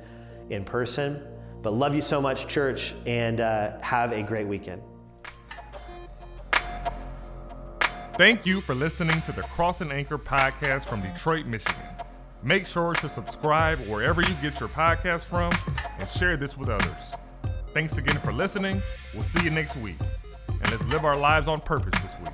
in 0.50 0.64
person. 0.64 1.22
But 1.62 1.74
love 1.74 1.94
you 1.94 2.00
so 2.00 2.20
much, 2.20 2.48
church, 2.48 2.94
and 3.06 3.40
uh, 3.40 3.78
have 3.80 4.12
a 4.12 4.22
great 4.22 4.46
weekend. 4.46 4.82
Thank 8.14 8.46
you 8.46 8.62
for 8.62 8.74
listening 8.74 9.20
to 9.22 9.32
the 9.32 9.42
Cross 9.42 9.82
and 9.82 9.92
Anchor 9.92 10.16
podcast 10.16 10.84
from 10.84 11.02
Detroit, 11.02 11.44
Michigan. 11.44 11.74
Make 12.42 12.64
sure 12.64 12.94
to 12.94 13.08
subscribe 13.08 13.78
wherever 13.80 14.22
you 14.22 14.34
get 14.40 14.58
your 14.58 14.70
podcast 14.70 15.24
from 15.24 15.52
and 15.98 16.08
share 16.08 16.36
this 16.38 16.56
with 16.56 16.70
others. 16.70 17.14
Thanks 17.74 17.98
again 17.98 18.18
for 18.20 18.32
listening. 18.32 18.80
We'll 19.12 19.24
see 19.24 19.44
you 19.44 19.50
next 19.50 19.76
week. 19.76 19.96
And 20.48 20.70
let's 20.70 20.84
live 20.84 21.04
our 21.04 21.16
lives 21.16 21.46
on 21.46 21.60
purpose 21.60 22.00
this 22.00 22.14
week. 22.20 22.30